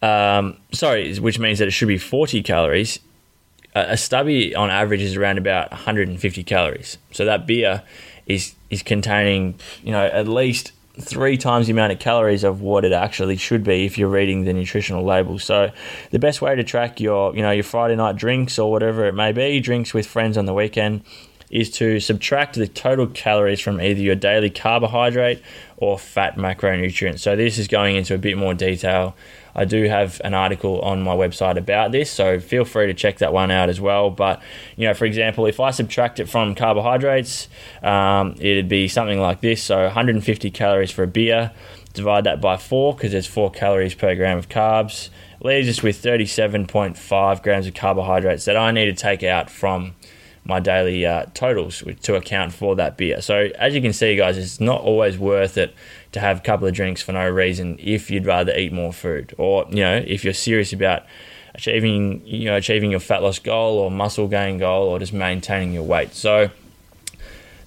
Um, 0.00 0.56
sorry, 0.72 1.16
which 1.18 1.38
means 1.38 1.60
that 1.60 1.68
it 1.68 1.72
should 1.72 1.88
be 1.88 1.98
40 1.98 2.42
calories. 2.42 2.98
A, 3.74 3.92
a 3.92 3.96
stubby 3.96 4.54
on 4.54 4.68
average 4.68 5.00
is 5.00 5.16
around 5.16 5.38
about 5.38 5.70
150 5.70 6.42
calories. 6.42 6.98
So 7.12 7.24
that 7.24 7.46
beer 7.46 7.82
is 8.26 8.54
is 8.70 8.82
containing, 8.82 9.58
you 9.82 9.92
know, 9.92 10.04
at 10.06 10.26
least 10.26 10.72
three 10.98 11.36
times 11.36 11.66
the 11.66 11.72
amount 11.72 11.92
of 11.92 11.98
calories 11.98 12.44
of 12.44 12.60
what 12.60 12.84
it 12.84 12.92
actually 12.92 13.36
should 13.36 13.64
be 13.64 13.86
if 13.86 13.96
you're 13.96 14.08
reading 14.08 14.44
the 14.44 14.52
nutritional 14.52 15.04
label. 15.04 15.38
So 15.38 15.70
the 16.10 16.18
best 16.18 16.42
way 16.42 16.54
to 16.54 16.62
track 16.62 17.00
your, 17.00 17.34
you 17.34 17.42
know, 17.42 17.50
your 17.50 17.64
Friday 17.64 17.96
night 17.96 18.16
drinks 18.16 18.58
or 18.58 18.70
whatever 18.70 19.06
it 19.06 19.14
may 19.14 19.32
be, 19.32 19.60
drinks 19.60 19.94
with 19.94 20.06
friends 20.06 20.36
on 20.36 20.44
the 20.44 20.54
weekend, 20.54 21.02
is 21.52 21.70
to 21.70 22.00
subtract 22.00 22.56
the 22.56 22.66
total 22.66 23.06
calories 23.06 23.60
from 23.60 23.80
either 23.80 24.00
your 24.00 24.16
daily 24.16 24.50
carbohydrate 24.50 25.40
or 25.76 25.98
fat 25.98 26.36
macronutrient. 26.36 27.20
So 27.20 27.36
this 27.36 27.58
is 27.58 27.68
going 27.68 27.94
into 27.94 28.14
a 28.14 28.18
bit 28.18 28.36
more 28.36 28.54
detail 28.54 29.14
I 29.54 29.64
do 29.64 29.84
have 29.84 30.20
an 30.24 30.34
article 30.34 30.80
on 30.80 31.02
my 31.02 31.14
website 31.14 31.56
about 31.56 31.92
this, 31.92 32.10
so 32.10 32.40
feel 32.40 32.64
free 32.64 32.86
to 32.86 32.94
check 32.94 33.18
that 33.18 33.32
one 33.32 33.50
out 33.50 33.68
as 33.68 33.80
well. 33.80 34.10
But, 34.10 34.40
you 34.76 34.86
know, 34.86 34.94
for 34.94 35.04
example, 35.04 35.46
if 35.46 35.60
I 35.60 35.70
subtract 35.70 36.20
it 36.20 36.28
from 36.28 36.54
carbohydrates, 36.54 37.48
um, 37.82 38.34
it'd 38.38 38.68
be 38.68 38.88
something 38.88 39.20
like 39.20 39.40
this. 39.40 39.62
So 39.62 39.82
150 39.82 40.50
calories 40.50 40.90
for 40.90 41.02
a 41.02 41.06
beer, 41.06 41.52
divide 41.92 42.24
that 42.24 42.40
by 42.40 42.56
four 42.56 42.94
because 42.94 43.12
there's 43.12 43.26
four 43.26 43.50
calories 43.50 43.94
per 43.94 44.14
gram 44.14 44.38
of 44.38 44.48
carbs, 44.48 45.10
leaves 45.42 45.68
us 45.68 45.82
with 45.82 46.02
37.5 46.02 47.42
grams 47.42 47.66
of 47.66 47.74
carbohydrates 47.74 48.46
that 48.46 48.56
I 48.56 48.70
need 48.70 48.86
to 48.86 48.94
take 48.94 49.22
out 49.22 49.50
from 49.50 49.94
my 50.44 50.58
daily 50.58 51.06
uh, 51.06 51.26
totals 51.34 51.84
to 52.02 52.14
account 52.16 52.52
for 52.52 52.74
that 52.76 52.96
beer. 52.96 53.20
So 53.20 53.50
as 53.58 53.74
you 53.74 53.80
can 53.80 53.92
see, 53.92 54.16
guys, 54.16 54.36
it's 54.36 54.60
not 54.60 54.80
always 54.80 55.16
worth 55.16 55.56
it 55.56 55.74
to 56.12 56.20
have 56.20 56.38
a 56.38 56.40
couple 56.40 56.66
of 56.66 56.74
drinks 56.74 57.00
for 57.00 57.12
no 57.12 57.28
reason 57.28 57.76
if 57.78 58.10
you'd 58.10 58.26
rather 58.26 58.52
eat 58.54 58.72
more 58.72 58.92
food, 58.92 59.34
or 59.38 59.66
you 59.68 59.82
know 59.82 60.02
if 60.06 60.24
you're 60.24 60.34
serious 60.34 60.72
about 60.72 61.04
achieving 61.54 62.22
you 62.24 62.46
know 62.46 62.56
achieving 62.56 62.90
your 62.90 63.00
fat 63.00 63.22
loss 63.22 63.38
goal 63.38 63.78
or 63.78 63.90
muscle 63.90 64.26
gain 64.26 64.58
goal 64.58 64.88
or 64.88 64.98
just 64.98 65.12
maintaining 65.12 65.72
your 65.72 65.84
weight. 65.84 66.12
So 66.14 66.50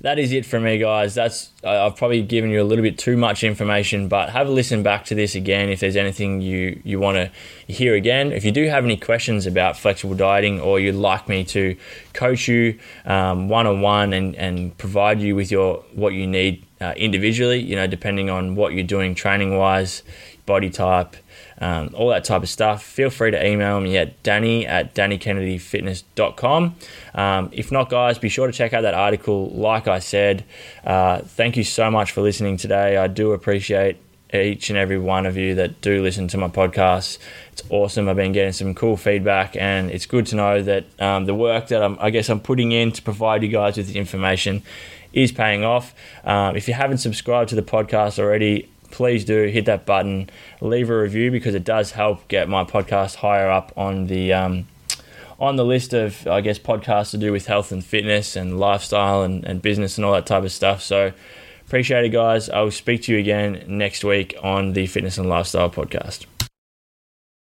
that 0.06 0.20
is 0.20 0.32
it 0.32 0.46
for 0.46 0.60
me, 0.60 0.78
guys. 0.78 1.16
That's 1.16 1.50
I've 1.64 1.96
probably 1.96 2.22
given 2.22 2.52
you 2.52 2.62
a 2.62 2.64
little 2.64 2.84
bit 2.84 3.00
too 3.00 3.18
much 3.18 3.44
information, 3.44 4.08
but 4.08 4.30
have 4.30 4.48
a 4.48 4.52
listen 4.52 4.84
back 4.84 5.04
to 5.06 5.16
this 5.16 5.34
again 5.34 5.68
if 5.70 5.80
there's 5.80 5.96
anything 5.96 6.42
you 6.42 6.80
you 6.84 7.00
want 7.00 7.18
to 7.18 7.32
hear 7.74 7.96
again. 7.96 8.32
If 8.32 8.46
you 8.46 8.52
do 8.52 8.68
have 8.68 8.84
any 8.84 8.98
questions 8.98 9.48
about 9.48 9.78
flexible 9.78 10.14
dieting, 10.14 10.62
or 10.62 10.80
you'd 10.80 10.94
like 10.94 11.28
me 11.28 11.44
to 11.46 11.76
coach 12.14 12.48
you 12.48 12.78
one 13.04 13.66
on 13.66 13.82
one 13.82 14.14
and 14.14 14.36
and 14.36 14.78
provide 14.78 15.22
you 15.22 15.36
with 15.36 15.50
your 15.50 15.84
what 15.96 16.14
you 16.14 16.28
need 16.28 16.64
uh, 16.80 16.94
individually, 16.96 17.60
you 17.60 17.76
know, 17.76 17.88
depending 17.88 18.30
on 18.30 18.54
what 18.54 18.74
you're 18.74 18.84
doing 18.84 19.16
training 19.16 19.58
wise, 19.58 20.04
body 20.46 20.70
type, 20.70 21.16
um, 21.60 21.92
all 21.94 22.10
that 22.10 22.26
type 22.26 22.44
of 22.44 22.50
stuff, 22.50 22.84
feel 22.84 23.10
free 23.10 23.32
to 23.32 23.46
email 23.46 23.80
me 23.80 23.98
at 23.98 24.22
danny 24.24 24.66
at 24.68 24.94
dannykennedyfitness.com. 24.94 26.76
Um, 27.14 27.50
if 27.52 27.72
not, 27.72 27.90
guys, 27.90 28.18
be 28.18 28.30
sure 28.30 28.48
to 28.48 28.54
check 28.54 28.74
out 28.74 28.82
that 28.82 28.94
article. 28.94 29.50
Like 29.50 29.88
I 29.88 30.00
said, 30.00 30.44
uh, 30.86 31.20
thank 31.20 31.56
you 31.58 31.64
so 31.64 31.90
much 31.90 32.12
for 32.12 32.22
listening 32.22 32.58
today. 32.58 32.98
I 32.98 33.08
do 33.08 33.32
appreciate 33.32 33.98
each 34.34 34.70
and 34.70 34.78
every 34.78 34.98
one 34.98 35.26
of 35.26 35.38
you 35.38 35.56
that 35.56 35.82
do 35.82 36.02
listen 36.02 36.28
to 36.30 36.38
my 36.38 36.48
podcast. 36.48 37.20
It's 37.54 37.64
awesome. 37.70 38.10
I've 38.10 38.16
been 38.16 38.34
getting 38.34 38.54
some 38.54 38.74
cool 38.76 38.98
feedback, 38.98 39.56
and 39.56 39.90
it's 39.92 40.06
good 40.06 40.26
to 40.28 40.36
know 40.36 40.62
that 40.62 40.86
um, 41.00 41.26
the 41.26 41.36
work 41.36 41.68
that 41.70 41.82
I'm, 41.82 41.98
I 42.00 42.10
guess 42.10 42.30
I'm 42.30 42.40
putting 42.40 42.72
in 42.72 42.92
to 42.92 43.02
provide 43.02 43.44
you 43.44 43.50
guys 43.50 43.78
with 43.78 43.88
the 43.88 44.00
information 44.00 44.64
is 45.14 45.32
paying 45.32 45.64
off. 45.64 45.96
Um, 46.26 46.56
if 46.58 46.68
you 46.68 46.74
haven't 46.74 46.98
subscribed 46.98 47.50
to 47.50 47.56
the 47.56 47.62
podcast 47.62 48.20
already, 48.20 48.70
please 48.96 49.26
do 49.26 49.44
hit 49.48 49.66
that 49.66 49.86
button, 49.86 50.30
leave 50.62 50.90
a 50.90 50.98
review 50.98 51.30
because 51.30 51.54
it 51.54 51.66
does 51.66 51.92
help 51.92 52.26
get 52.30 52.48
my 52.48 52.64
podcast 52.64 53.16
higher 53.16 53.50
up 53.52 53.74
on 53.76 54.08
the 54.08 54.32
um, 54.32 54.68
on 55.38 55.58
the 55.58 55.66
list 55.66 55.94
of 55.94 56.26
I 56.26 56.40
guess 56.40 56.58
podcasts 56.58 57.12
to 57.12 57.18
do 57.18 57.34
with 57.34 57.46
health 57.46 57.74
and 57.74 57.84
fitness 57.84 58.38
and 58.38 58.58
lifestyle 58.58 59.24
and, 59.24 59.44
and 59.44 59.62
business 59.62 59.98
and 59.98 60.06
all 60.06 60.14
that 60.14 60.26
type 60.26 60.46
of 60.46 60.52
stuff. 60.54 60.82
So 60.82 61.12
appreciate 61.68 62.06
it, 62.06 62.10
guys. 62.10 62.50
I 62.50 62.62
will 62.62 62.72
speak 62.72 63.04
to 63.04 63.12
you 63.12 63.20
again 63.20 63.66
next 63.68 64.06
week 64.06 64.34
on 64.42 64.72
the 64.72 64.88
Fitness 64.88 65.18
and 65.18 65.28
Lifestyle 65.28 65.70
podcast. 65.70 66.26